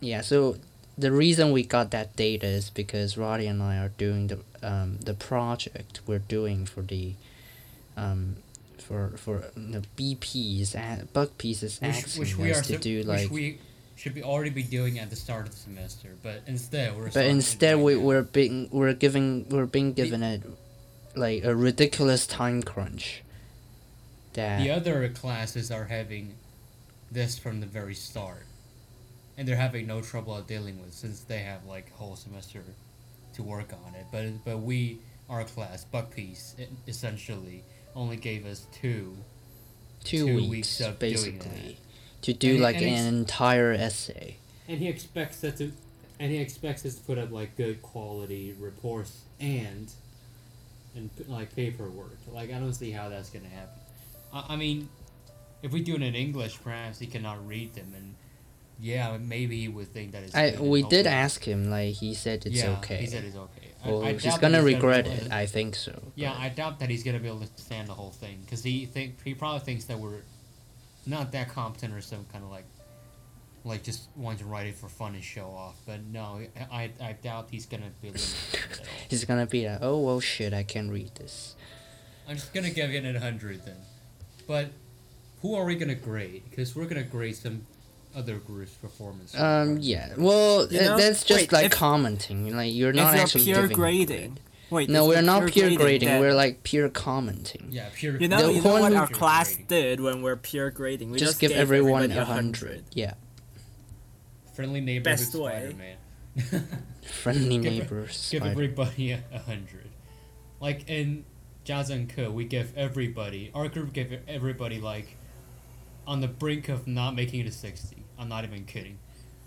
[0.00, 0.56] Yeah, so
[0.98, 4.98] the reason we got that data is because Roddy and I are doing the um,
[4.98, 7.14] the project we're doing for the
[7.96, 8.36] um,
[8.78, 13.30] for for the BPs and bug pieces which, which we are to do which like
[13.30, 13.58] we
[13.96, 17.10] should be already be doing at the start of the semester, but instead we're.
[17.10, 20.40] but instead we, we're being we're giving we're being given a
[21.14, 23.22] like a ridiculous time crunch
[24.34, 26.34] that The other classes are having
[27.10, 28.44] this from the very start,
[29.38, 32.62] and they're having no trouble at dealing with since they have like whole semester
[33.34, 34.06] to work on it.
[34.12, 34.98] But but we
[35.30, 36.54] our class Buck Piece
[36.86, 39.16] essentially only gave us two.
[40.04, 41.78] two, two weeks, weeks of doing basically
[42.26, 44.36] to do And- like and an entire essay.
[44.68, 45.70] And he expects us to,
[46.18, 49.88] and he expects us to put up like good quality reports and,
[50.96, 52.18] and like paperwork.
[52.32, 53.78] Like I don't see how that's gonna happen.
[54.32, 54.88] I, I mean,
[55.62, 58.14] if we do it in English, perhaps he cannot read them, and
[58.80, 60.34] yeah, maybe he would think that it's.
[60.34, 62.96] I we did ask him like he said it's yeah, okay.
[62.98, 63.68] He said it's okay.
[63.84, 65.32] I- well, I he's gonna be regret able it.
[65.32, 65.92] I think so.
[66.16, 68.64] Yeah, but- I doubt that he's gonna be able to stand the whole thing because
[68.64, 70.22] he think he probably thinks that we're
[71.06, 72.64] not that competent or some kind of like
[73.64, 75.76] like just want to write it for fun and show off.
[75.86, 76.40] But no,
[76.70, 78.86] I I doubt he's gonna be able to do it at all.
[79.08, 81.56] he's gonna be like, oh well, shit, I can't read this.
[82.28, 83.76] I'm just gonna give it a hundred then.
[84.46, 84.68] But
[85.42, 86.42] who are we gonna grade?
[86.50, 87.66] Because we're gonna grade some
[88.16, 89.38] other group's performance.
[89.38, 90.14] Um, yeah.
[90.16, 92.56] Well, You know, that's just wait, like if- commenting.
[92.56, 94.06] Like you're not if actually you're pure giving a grading.
[94.34, 94.40] grade.
[94.70, 94.90] Wait.
[94.90, 96.08] No, we're not peer grading.
[96.08, 97.68] then- We're like pure commenting.
[97.70, 98.16] Yeah, pure.
[98.20, 99.66] You know, The you know what our class grading.
[99.66, 101.10] did when we're peer grading.
[101.12, 102.84] We just, just, give gave everyone a hundred.
[102.92, 103.14] Yeah.
[104.54, 105.72] friendly neighborhood Best way.
[106.36, 106.68] Spider-Man.
[107.02, 108.28] Friendly Give- neighbors.
[108.30, 109.88] give Spider- everybody a, a hundred.
[110.60, 111.24] Like in
[111.64, 115.16] Jazz Ko, we give everybody our group gave everybody like
[116.06, 118.04] on the brink of not making it a sixty.
[118.18, 118.98] I'm not even kidding.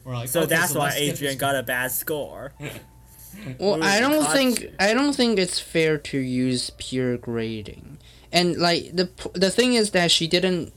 [0.06, 2.54] We're like, So okay, that's so why Adrian got a bad score.
[3.60, 4.72] Well, I don't think you.
[4.80, 7.98] I don't think it's fair to use peer grading,
[8.32, 10.74] and like the the thing is that she didn't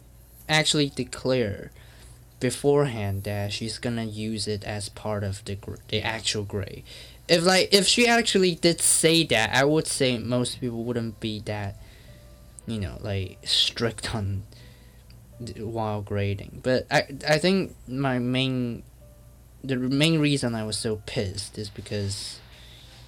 [0.49, 1.71] actually declare
[2.41, 6.85] beforehand that she's gonna use it as part of the gr- the actual grade.
[7.29, 11.41] If like if she actually did say that, I would say most people wouldn't be
[11.47, 11.77] that,
[12.67, 14.43] you know, like strict on
[15.59, 16.61] while grading.
[16.63, 18.83] But I I think my main
[19.65, 22.41] the main reason I was so pissed is because,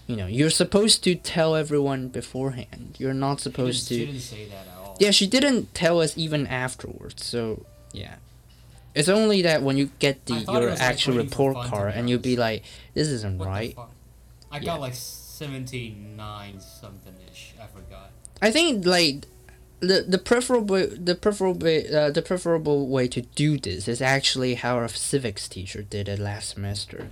[0.07, 2.97] you know, you're supposed to tell everyone beforehand.
[2.99, 4.07] You're not supposed she to.
[4.07, 4.97] didn't say that at all.
[5.01, 7.25] Yeah, she didn't tell us even afterwards.
[7.25, 8.17] So yeah,
[8.95, 11.67] it's only that when you get the I thought it your was, like, actual report
[11.67, 13.77] card and you'll be like, this isn't What right.
[14.53, 14.65] I Yeah.
[14.65, 17.55] got like seventy nine something ish.
[17.61, 18.11] I forgot.
[18.43, 19.27] I think like
[19.81, 24.77] the the preferable the preferable uh, the preferable way to do this is actually how
[24.77, 27.09] our civics teacher did it last semester.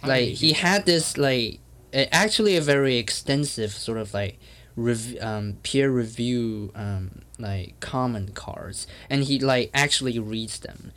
[0.00, 1.60] How like he had this like
[1.92, 4.38] actually a very extensive sort of like
[4.76, 8.86] rev- um, peer review um, like comment cards.
[9.10, 10.92] And he like actually reads them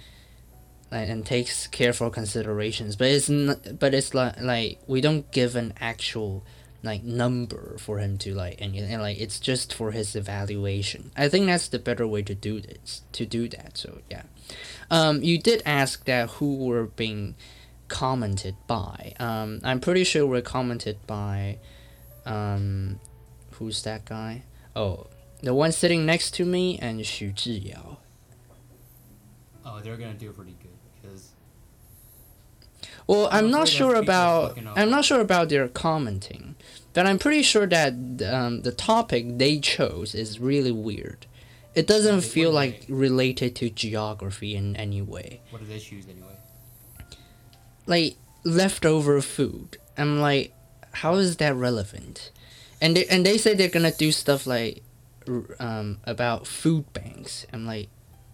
[0.92, 2.96] like, and takes careful considerations.
[2.96, 6.44] But it's not, but it's like like we don't give an actual
[6.84, 11.12] like number for him to like and, and like it's just for his evaluation.
[11.18, 14.24] I think that's the better way to do this to do that so yeah.
[14.92, 17.36] Um you did ask that who were being
[17.88, 21.58] commented by um i'm pretty sure we're commented by
[22.26, 23.00] um
[23.52, 24.44] who's that guy
[24.76, 25.08] oh
[25.42, 27.98] the one sitting next to me and Xu Zhiyao.
[29.66, 30.72] oh, they're gonna do pretty good
[31.02, 31.32] because
[33.06, 34.78] Well, I'm not sure those people are about.
[34.78, 36.56] I'm not sure about their commenting,
[36.94, 41.28] but I'm pretty sure that um, the topic they chose is really weird.
[41.76, 45.42] It doesn't feel like related to geography in any way.
[45.52, 46.38] what do they choose anyway?
[47.86, 49.78] Like leftover food.
[49.98, 50.54] I'm like,
[50.92, 52.32] how is that relevant?
[52.82, 54.84] And they and they say they're gonna do stuff like
[55.60, 57.46] um, about food banks.
[57.54, 57.90] I'm like,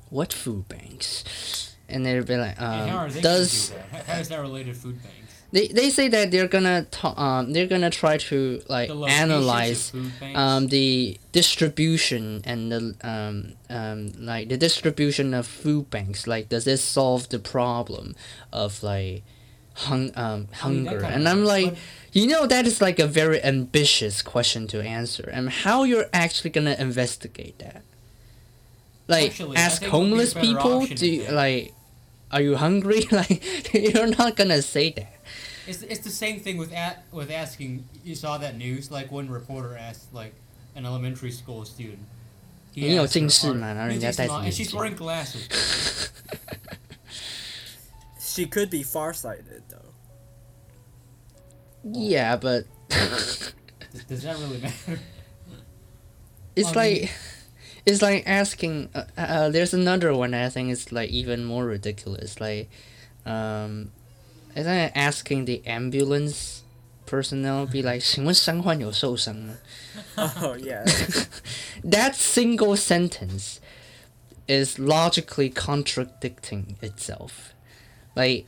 [0.10, 1.76] what food banks?
[1.88, 4.06] And they'll be like, um, are they does do that?
[4.08, 5.18] How- is that related to food banks?
[5.54, 9.92] they they say that they're gonna ta- um they're gonna try to like The analyze
[10.34, 16.64] um the distribution and the um um like the distribution of food banks like does
[16.64, 18.16] this solve the problem
[18.54, 19.24] of like
[19.75, 21.79] hung um I mean, that hunger kinda and i'm works, like but-
[22.13, 26.51] you know that is like a very ambitious question to answer and how you're actually
[26.51, 27.83] gonna investigate that
[29.07, 31.13] like Actually, I ask think it would be a homeless better people option do if
[31.13, 31.73] you, they- like
[32.33, 35.13] are you hungry like you're not gonna say that
[35.69, 37.85] It's, it's the same thing with at, with asking.
[38.05, 40.33] You saw that news, like one reporter asked like
[40.77, 41.99] an elementary school student.
[42.73, 43.67] he 你有 asked her, 近视 "Are- 吗？
[43.75, 45.43] 然后你有人家戴着 近视吗 眼 And she's 镜 wearing glasses.
[48.31, 49.93] She could be farsighted though.
[51.93, 53.53] yeah but Does,
[54.09, 54.99] does that really matter?
[56.55, 57.11] It's I mean- like
[57.87, 58.89] it's like asking.
[58.95, 62.41] Uh, uh, there's another one I think is like even more ridiculous.
[62.41, 62.69] Like,
[63.25, 63.93] um,
[64.57, 66.65] it's like asking the ambulance
[67.07, 69.57] personnel be like, 请问伤患有受伤吗
[70.17, 70.85] Oh yeah.
[71.85, 73.61] That single sentence
[74.49, 77.55] is logically contradicting itself.
[78.15, 78.47] Like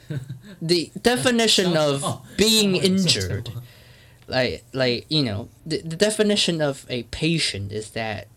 [0.62, 3.62] the definition of Oh, being someone is injured so-
[4.28, 8.28] like like you know the, the definition of a patient is that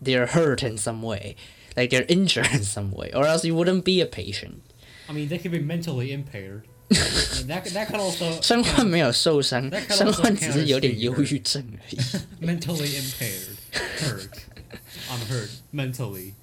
[0.00, 1.36] they're hurt in some way
[1.76, 4.62] like they're injured in some way or else you wouldn't be a patient
[5.08, 6.62] I mean, they could be mentally impaired.
[6.90, 11.96] And that that could also 伤患没有受伤 That，kind of 伤患 also 只是有点 counts 忧 being 郁症而已。
[12.40, 13.56] mentally impaired,
[14.00, 14.28] hurt.
[15.10, 16.34] I'm hurt mentally.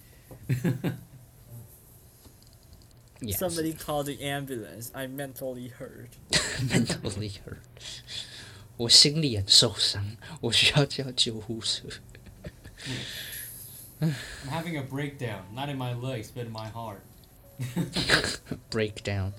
[3.24, 4.92] Yes, Somebody called the ambulance.
[4.96, 6.10] I'm mentally hurt.
[6.70, 8.02] mentally hurt。
[8.78, 11.88] 我心里很受伤，我需要叫救护车。
[14.02, 14.14] I'm
[14.50, 17.02] having a breakdown, not in my legs, but in my heart.
[18.70, 19.34] breakdown.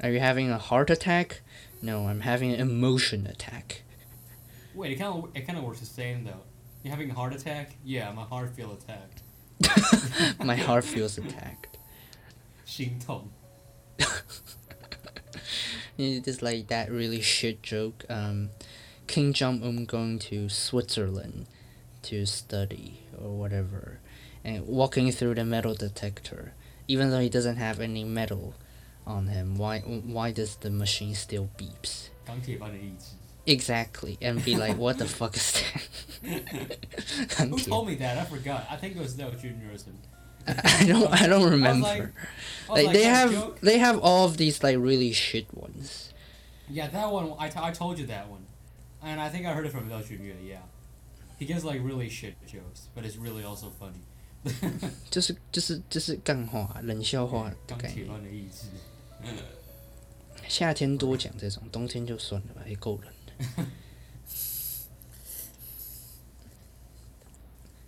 [0.00, 1.42] Are you having a heart attack?
[1.82, 3.82] No, I'm having an emotion attack.
[4.74, 6.40] Wait, it kind of it kind of works the same though.
[6.82, 7.76] You having a heart attack?
[7.84, 9.22] Yeah, my heart feel attacked.
[10.42, 11.65] My heart feels attacked.
[12.67, 13.23] 心痛。
[15.97, 18.03] It's like that really shit joke.
[18.09, 18.49] Um,
[19.07, 21.47] Kim Jong Un going to Switzerland
[22.03, 23.99] to study or whatever,
[24.43, 26.53] and walking through the metal detector,
[26.89, 28.53] even though he doesn't have any metal
[29.07, 29.55] on him.
[29.55, 32.09] Why why does the machine still beeps?
[33.45, 35.63] Exactly, and be like, what the fuck is
[36.21, 36.77] that?
[37.47, 38.17] Who told me that?
[38.17, 38.67] I forgot.
[38.69, 39.71] I think it was No Junior.
[40.46, 41.08] I don't.
[41.12, 41.86] I don't remember.
[41.86, 42.02] like-
[42.68, 43.60] I was like, like, they that have joke?
[43.60, 46.12] they have all of these like really shit ones.
[46.68, 47.34] Yeah, that one.
[47.38, 48.44] I, t- I told you that one,
[49.02, 50.38] and I think I heard it from Dale Jr.
[50.42, 50.62] Yeah,
[51.38, 54.02] he gives like really shit jokes, but it's really also funny.
[55.10, 57.94] 就是就是就是干话、冷笑话的钢概念。
[57.94, 58.66] 铁般的意志。
[60.48, 63.66] 夏天多讲这种，冬天就算了吧，也够冷的。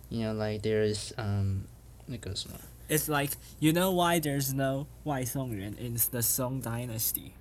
[0.09, 1.67] you know, like there's um
[2.09, 2.57] 那个什么
[2.87, 7.31] It's like you know why there's no 外宋人 in the Song Dynasty.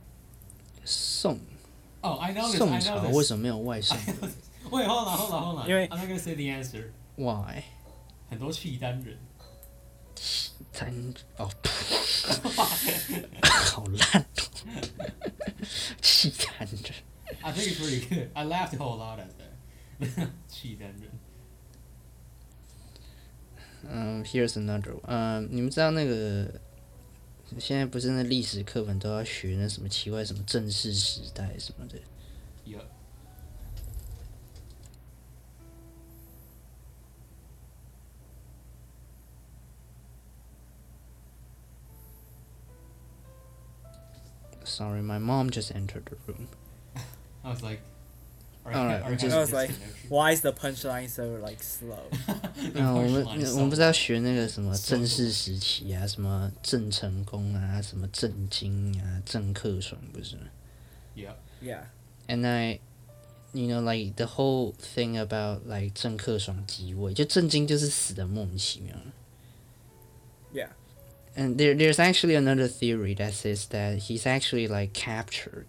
[0.84, 1.38] 宋
[2.02, 2.58] Oh, I know this.
[2.58, 3.28] 宋 I 朝 know 为 this.
[3.28, 3.96] 什么没有外送
[4.70, 5.68] Wait, hold on, hold on, hold on.
[5.68, 6.90] 因为- I'm not gonna say the answer.
[7.16, 7.62] ？Why？
[8.30, 9.18] 很多契丹人。
[10.72, 11.50] 单哦，
[13.42, 14.26] 好烂哦！
[16.00, 16.78] 契丹人
[17.42, 18.30] I think it's pretty good.
[18.34, 20.28] I laughed a whole lot at that.
[20.48, 21.10] 契丹人。
[23.88, 25.00] 嗯、h e r e s another one。
[25.06, 26.60] 嗯、你们知道那个
[27.58, 31.98] 现在不是那历史课本都要学那什么奇怪什么正式时代什么的？
[32.66, 32.84] Yup.
[44.64, 46.48] Sorry, my mom just entered the room.
[47.44, 47.80] I was like.
[48.68, 50.08] Are, Alright, are we just- I was like, disconnection?
[50.08, 52.08] why is the punchline so like slow?
[52.72, 53.84] The 啊，我们 punchline 我们不是 song.
[53.84, 60.42] 要学那个什么 So 正式时期啊，什么郑成功啊，什么郑经啊，郑克爽不是吗
[61.14, 61.34] Yep.
[61.62, 61.82] Yeah.
[62.26, 62.80] And I,
[63.52, 68.96] you know, like the whole thing about like 郑克爽即位，就郑经就是死的莫名其妙。
[70.54, 70.68] Yeah.
[71.36, 75.66] and there there's actually another theory that says that he's actually like captured，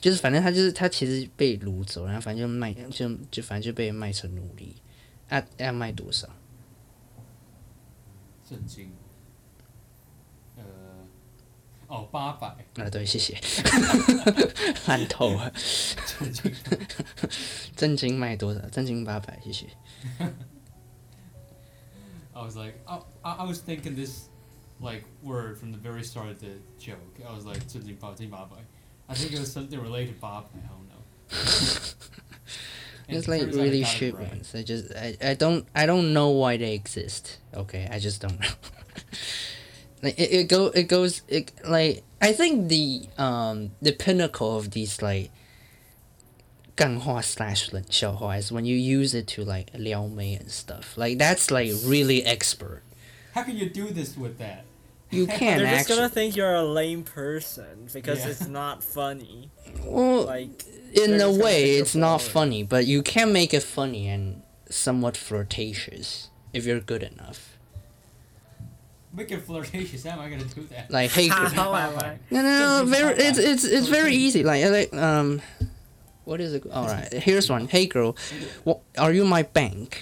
[0.00, 4.76] 就是反正他就是他其实被掳走，然后反正就卖就就反正就被卖成奴隶，
[5.28, 6.28] 啊要卖多少？
[8.48, 8.90] 震惊。
[10.56, 10.64] 呃，
[11.86, 12.48] 哦，八百。
[12.76, 13.38] 啊对，谢谢，
[14.86, 15.52] 烂透了，
[16.18, 16.52] 震惊。
[17.76, 18.60] 真金卖多少？
[18.70, 19.66] 真金八百，谢谢。
[22.32, 24.30] I was like, I, I was thinking this,
[24.80, 27.20] like word from the very start of the joke.
[27.22, 28.56] I was like, 震惊八惊八百.
[29.09, 30.45] I think it was something related to Bob.
[30.53, 30.95] I don't know.
[33.07, 34.27] And It's it like turns out I really got it shit right.
[34.29, 34.55] ones.
[34.55, 37.37] I just I, I don't I don't know why they exist.
[37.53, 38.47] Okay, I just don't know.
[40.01, 44.71] like it, it go it goes it like I think the um the pinnacle of
[44.71, 45.29] these like
[46.75, 50.97] 干话 slash 冷笑话 is when you use it to like 撩妹 and stuff.
[50.97, 52.81] Like that's like really expert.
[53.33, 54.65] How can you do this with that?
[55.10, 58.30] You can't They're just gonna think you're a lame person because Yeah.
[58.30, 59.50] it's not funny.
[59.84, 63.62] Well, Like in a way, think you're it's not funny, but you can make it
[63.62, 67.58] funny and somewhat flirtatious if you're good enough.
[69.12, 70.04] Make it flirtatious.
[70.04, 70.90] How am I gonna do that?
[70.90, 72.18] Like, hey, How gr- am I?
[72.30, 74.44] no, no, no, very, it's it's it's very easy.
[74.44, 75.42] Like, like um,
[76.24, 76.64] what is it?
[76.70, 77.66] All right, here's one.
[77.66, 78.16] Hey, girl,
[78.62, 80.00] what, are you my bank?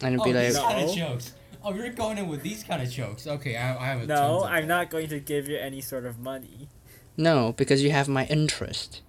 [0.00, 1.18] And it'd oh, be like, these kind No.
[1.57, 1.61] of jokes.
[1.63, 3.25] Oh, you're going in with these kind of jokes.
[3.27, 4.67] Okay, I, I have a No, tons of I'm them.
[4.69, 6.67] not going to give you any sort of money.
[7.17, 9.01] no, because you have my interest.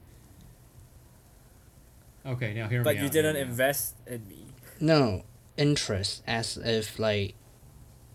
[2.27, 3.51] Okay, now hear But me you out, didn't hear me out.
[3.51, 4.47] invest in me.
[4.81, 5.25] No
[5.57, 7.35] interest, as if like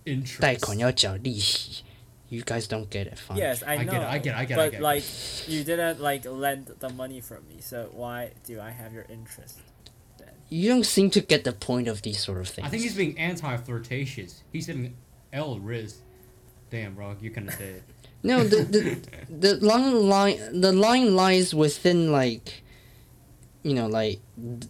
[0.06, 0.42] Interest.
[0.42, 1.84] 贷款要缴利息.
[2.30, 3.38] You guys don't get it, fine.
[3.38, 3.92] Yes, I I know.
[3.92, 4.84] get it, I get it, I get it, I But get it.
[4.84, 5.04] like,
[5.48, 9.60] you didn't like lend the money from me, so why do I have your interest?
[10.54, 12.66] You don't seem to get the point of these sort of things.
[12.68, 14.42] I think he's being anti-flirtatious.
[14.52, 14.96] He's saying
[15.32, 16.02] L Riz.
[16.72, 17.84] Damn, bro, you couldn't say it.
[18.24, 18.98] No, the the
[19.30, 22.64] the line line the line lies within like,
[23.64, 24.70] you know, like th-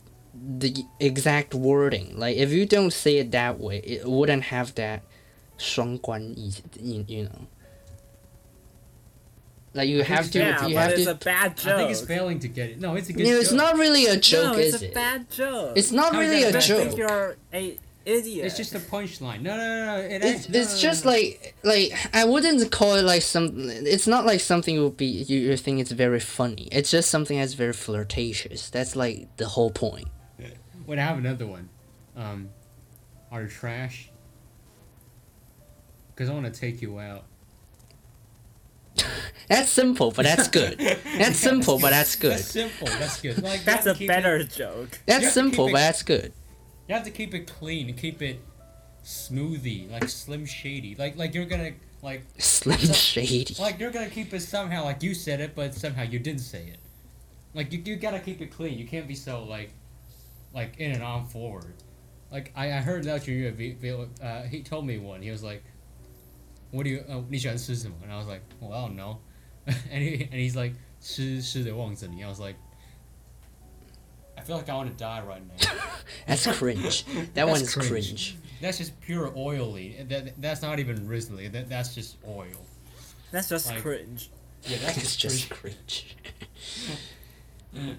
[0.60, 2.18] the exact wording.
[2.18, 5.02] Like if you don't say it that way, it wouldn't have that
[5.58, 7.48] 双关意, you, you know.
[9.75, 11.11] Like you have to, Yeah, you but have it's to.
[11.11, 11.75] a bad joke.
[11.75, 12.81] I think it's failing to get it.
[12.81, 13.41] No, it's a good No, joke.
[13.43, 14.95] it's not really a joke, no, it's is a it?
[14.95, 15.73] bad joke.
[15.77, 16.57] It's not How is really a bad?
[16.57, 16.79] I joke.
[16.87, 18.47] think you're a idiot.
[18.47, 19.41] It's just a punchline.
[19.43, 20.03] No, no, no, no.
[20.03, 21.17] It It's, ain't- no, it's no, just no, no.
[21.17, 23.53] like like I wouldn't call it like some.
[23.69, 26.69] It's not like something would be you, you think it's very funny.
[26.71, 28.71] It's just something that's very flirtatious.
[28.71, 30.07] That's like the whole point.
[30.87, 31.69] Wait, I have another one.
[32.15, 32.51] Um,
[33.33, 34.11] are trash?
[36.15, 37.25] Because I want to take you out.
[39.49, 40.79] That's simple, but that's good.
[40.79, 42.33] That's simple, but that's good.
[42.33, 42.87] That's simple.
[42.87, 43.43] That's good.
[43.43, 44.99] Like That's a better It, joke.
[45.07, 46.33] That's simple, keep but that's good.
[46.89, 48.41] you have to keep it clean and keep it
[49.05, 50.95] smoothie, like Slim Shady.
[50.95, 51.73] Like like you're gonna
[52.03, 53.55] like Slim So- Shady.
[53.59, 56.63] like you're gonna keep it somehow like you said it, but somehow you didn't say
[56.67, 56.79] it.
[57.53, 58.79] Like you, you gotta keep it clean.
[58.79, 59.71] You can't be so like
[60.55, 61.75] like in and on forward.
[62.33, 63.53] Like I, I heard that you
[64.23, 65.21] uh, he told me one.
[65.23, 65.63] He was like,
[66.74, 69.18] "What do you uh, 你喜欢吃什么?" And I was like, "Well, I don't know."
[69.92, 72.24] and he and he's like, 吃吃的忘着你.
[72.24, 72.56] I was like,
[74.38, 75.56] I feel like I want to die right now.
[76.26, 77.04] That's cringe.
[77.06, 77.90] That That's one's cringe.
[77.90, 78.36] cringe.
[78.62, 79.96] that's just pure oily.
[80.10, 81.48] That that's not even Risley.
[81.50, 82.66] That that's just oil.
[83.32, 84.30] That's just Like- cringe.
[84.64, 86.16] Yeah, that's It's just cringe.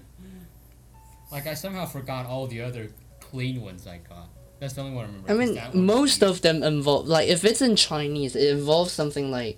[1.31, 4.29] Like I somehow forgot all the other clean ones I got.
[4.59, 5.31] That's the only one I remember.
[5.31, 6.25] I 'cause mean, that one was most easy.
[6.29, 9.57] of them involve like if it's in Chinese, it involves something like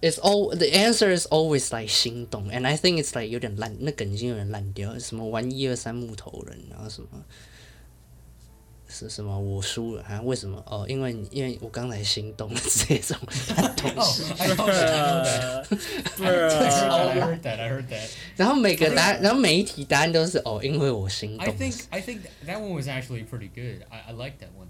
[0.00, 7.08] it's all the answer is always like 心动 and I think it's like 有点烂，那梗已经有点烂掉，什么玩一二三木头人，然后什么。
[8.88, 9.38] 是什么？
[9.38, 10.20] 我输了啊？
[10.22, 10.62] 为什么？
[10.66, 13.16] 哦，因为你因为我刚才心动了这种
[13.56, 14.24] 烂东 Oh, 西。
[14.38, 14.88] I know that.
[14.88, 15.66] I know that.
[16.18, 16.50] Bruh.
[16.90, 17.60] I heard that.
[17.60, 18.08] I heard that.
[18.36, 21.54] 然后每个答案，然后每一题答案都是哦，因为我心动 I 了。
[21.54, 23.84] think I think that one was actually pretty good.
[23.90, 24.68] I, I like that one.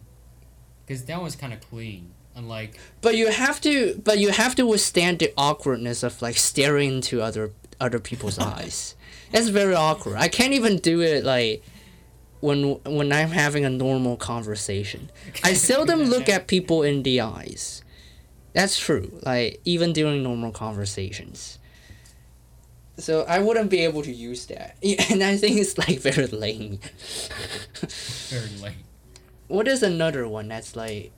[0.86, 2.12] Cause that one's kind of clean.
[2.34, 6.94] Unlike But you have to, but you have to withstand the awkwardness of like staring
[7.02, 8.94] into other other people's eyes.
[9.32, 10.16] That's very awkward.
[10.16, 11.62] I can't even do it like
[12.39, 15.09] when when I'm having a normal conversation.
[15.43, 17.83] I seldom look at people in the eyes.
[18.53, 19.19] That's true.
[19.23, 21.59] Like even during normal conversations.
[22.99, 24.75] So I wouldn't be able to use that,
[25.09, 26.79] and I think it's like very lame.
[28.29, 28.73] very late.
[29.47, 31.11] what is another one that's like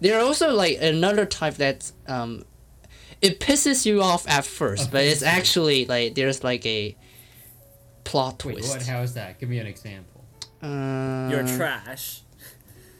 [0.00, 2.44] there are also like another type that's um
[3.22, 6.96] it pisses you off at first but it's actually like there's like a
[8.04, 8.56] plot twist.
[8.56, 8.86] Wait, twist what?
[8.86, 9.38] How is that?
[9.40, 10.13] Give me an example.
[10.63, 12.21] uh, You're trash.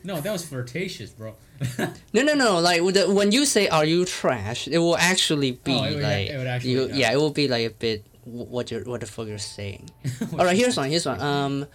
[0.04, 1.36] No, that was flirtatious, bro.
[2.14, 2.60] No, no, no.
[2.62, 5.96] Like with the, when you say "Are you trash?" it will actually be Oh, it
[5.96, 6.88] would- like it would actually you.
[6.88, 6.94] go.
[6.96, 8.04] Yeah, it will be like a bit.
[8.24, 9.90] wh- What you what the fuck you're saying?
[10.38, 10.90] All right, here's one.
[10.90, 11.20] Here's one.
[11.20, 11.68] Um.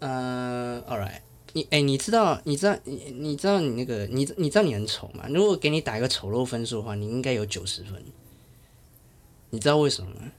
[0.00, 0.80] Uh.
[0.88, 1.20] All right.
[1.54, 5.26] 你哎，你知道你知道你你知道你那个你你知道你很丑吗？
[5.28, 8.02] 如果给你打一个丑陋分数的话，你应该有九十分。
[9.50, 10.32] 你知道为什么吗？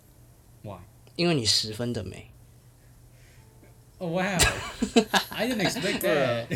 [0.64, 0.80] Why?
[1.16, 2.32] 因为你十分的美。
[4.02, 4.38] Oh wow!
[5.32, 6.48] I didn't expect that.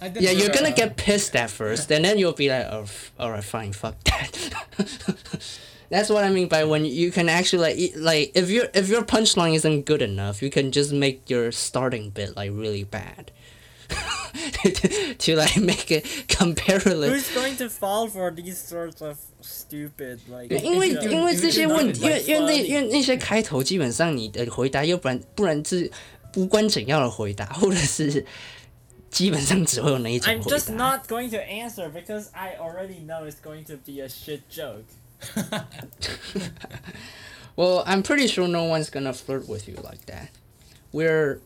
[0.00, 2.66] I didn't Yeah, you're gonna uh, get pissed at first, and then you'll be like,
[2.70, 4.30] "Oh, f- all right, fine, fuck that."
[5.90, 8.88] That's what I mean by when you can actually like, e- like if your if
[8.88, 13.32] your punchline isn't good enough, you can just make your starting bit like really bad.
[14.62, 17.08] to, to like make it comparatively.
[17.08, 20.52] Who's going to fall for these sorts of stupid like?
[20.52, 25.90] 因为 If you- 因为 if 这 you 些 not 问题，因为 like 因为那 funny 因为那些开头基本上你的回答，要不然不然是
[26.36, 28.24] 无关紧要的回答，或者是
[29.10, 30.74] 基本上只会有那一种 I'm 回 just 答。
[30.74, 34.84] not going to answer because I already know it's going to be a shit joke.
[37.56, 40.28] Well, I'm pretty sure no one's gonna flirt with you like that.
[40.92, 41.40] We're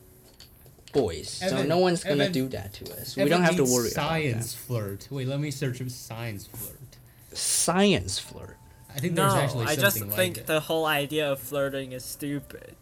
[0.92, 3.16] boys, so Evan- no one's gonna Evan- do that to us.
[3.16, 5.08] We Evan don't have to means worry Science flirt.
[5.10, 6.68] Wait, let me search up science flirt.
[6.72, 6.90] about
[7.30, 7.38] that.
[7.38, 8.58] Science flirt.
[8.94, 10.46] I think No, there's actually I something just like think it.
[10.46, 12.74] the whole idea of flirting is stupid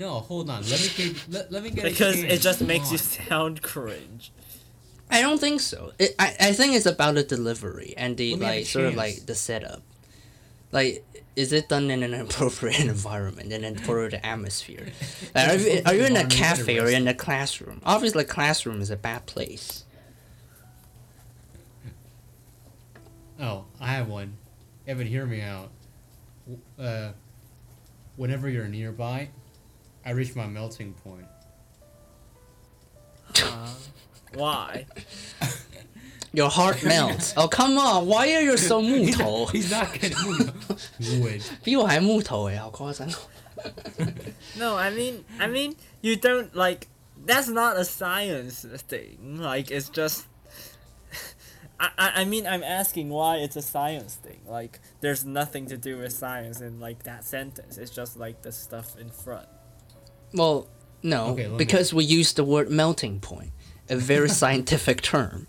[0.00, 0.62] No, hold on.
[0.62, 1.28] Let me get.
[1.28, 1.84] Let, let me get.
[1.84, 4.32] because it just Come makes you sound cringe.
[5.10, 5.92] I don't think so.
[5.98, 8.66] It, I I think it's about the delivery and the Let me have a like
[8.66, 9.82] sort of like the setup.
[10.72, 11.04] Like,
[11.36, 14.86] is it done in an appropriate environment and an appropriate atmosphere?
[15.34, 17.82] Like, are, you, are you in a Environment, get cafe or in a classroom?
[17.84, 19.84] Obviously, classroom is a bad place.
[23.38, 24.38] Oh, I have one.
[24.88, 25.70] Evan, hear me out.
[26.78, 27.12] Uh,
[28.16, 29.28] whenever you're nearby,
[30.05, 31.27] I reach my melting point.
[33.41, 33.73] Uh,
[34.33, 34.85] why?
[36.31, 37.33] Your heart melts.
[37.37, 38.07] Oh come on!
[38.07, 39.45] Why are you so 木头？
[39.47, 40.15] He's not getting
[41.21, 41.41] wood.
[41.63, 43.09] 比我还木头哎，好夸张。
[44.57, 46.87] No, I mean, I mean, you don't like.
[47.25, 49.39] That's not a science thing.
[49.39, 50.25] Like, it's just.
[51.79, 54.41] I, I, I mean, I'm asking why it's a science thing.
[54.47, 57.77] Like, there's nothing to do with science in like that sentence.
[57.77, 59.47] It's just like the stuff in front.
[60.32, 60.66] Well,
[61.02, 63.50] no, Okay, let me- because we use the word melting point,
[63.88, 65.46] a very scientific term.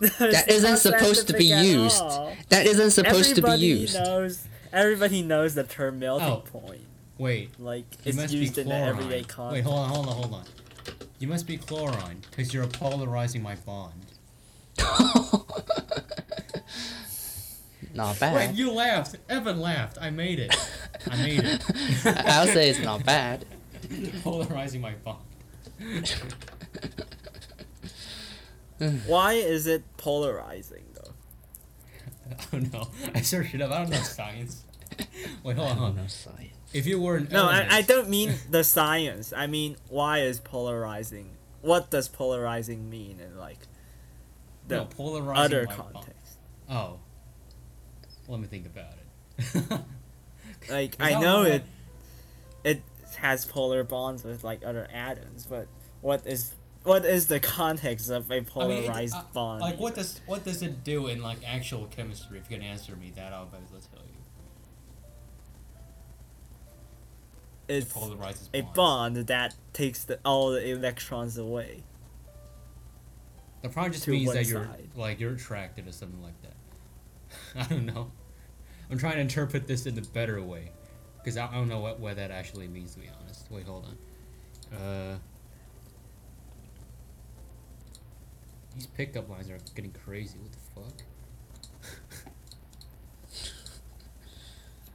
[0.00, 2.00] That It's isn't supposed to be used.
[2.00, 2.32] all.
[2.48, 3.94] That isn't supposed to be Everybody used.
[3.94, 6.38] Knows, everybody knows the term melting Oh.
[6.38, 6.80] point.
[7.16, 8.88] Wait, Like, it's must used be in the chlorine.
[8.88, 10.44] everyday Wait, hold on, hold on, hold on.
[11.20, 13.92] You must be chlorine, because you're polarizing my bond.
[17.94, 18.34] not bad.
[18.34, 18.56] Wait, bad.
[18.56, 19.14] you laughed.
[19.28, 19.96] Evan laughed.
[20.00, 20.54] I made it.
[21.08, 21.62] I made it.
[22.26, 23.46] I'll say it's not bad.
[24.22, 25.18] polarizing my bond.
[29.06, 31.12] Why is it polarizing though?
[32.30, 32.88] I don't know.
[33.14, 33.70] I searched it up.
[33.70, 34.64] I don't know science.
[35.42, 35.96] Wait, hold on, hold on.
[35.96, 36.52] No science.
[36.72, 39.32] If you were an No, I, I don't mean the science.
[39.32, 41.30] I mean, why is polarizing?
[41.62, 43.58] What does polarizing mean in like
[44.68, 45.94] the no, polarizing other my bond.
[45.94, 46.38] context?
[46.68, 46.98] Oh.
[48.28, 48.92] Let me think about
[49.38, 49.80] it.
[50.70, 51.62] Like I know it
[52.64, 52.82] it
[53.24, 55.66] has polar bonds with like other atoms, but
[56.02, 56.52] what is
[56.82, 59.62] what is the context of a I mean, it- polarized uh, bond?
[59.62, 62.38] Like, what does what does it do in like actual chemistry?
[62.38, 64.10] If you can answer me that, I'll be able to tell you.
[67.66, 68.76] It it's polarizes a bonds.
[68.76, 71.82] bond that takes the, all the electrons away.
[73.62, 76.56] That probably just means that you're like you're attracted or something like that.
[77.56, 78.12] I don't know.
[78.90, 80.72] I'm trying to interpret this in a better way,
[81.24, 83.46] because I, don't know what what that actually means to be honest.
[83.50, 84.78] Wait, hold on.
[84.78, 85.18] Uh,
[88.74, 90.36] these pickup lines are getting crazy.
[90.38, 91.02] What the fuck?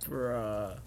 [0.08, 0.78] Bruh.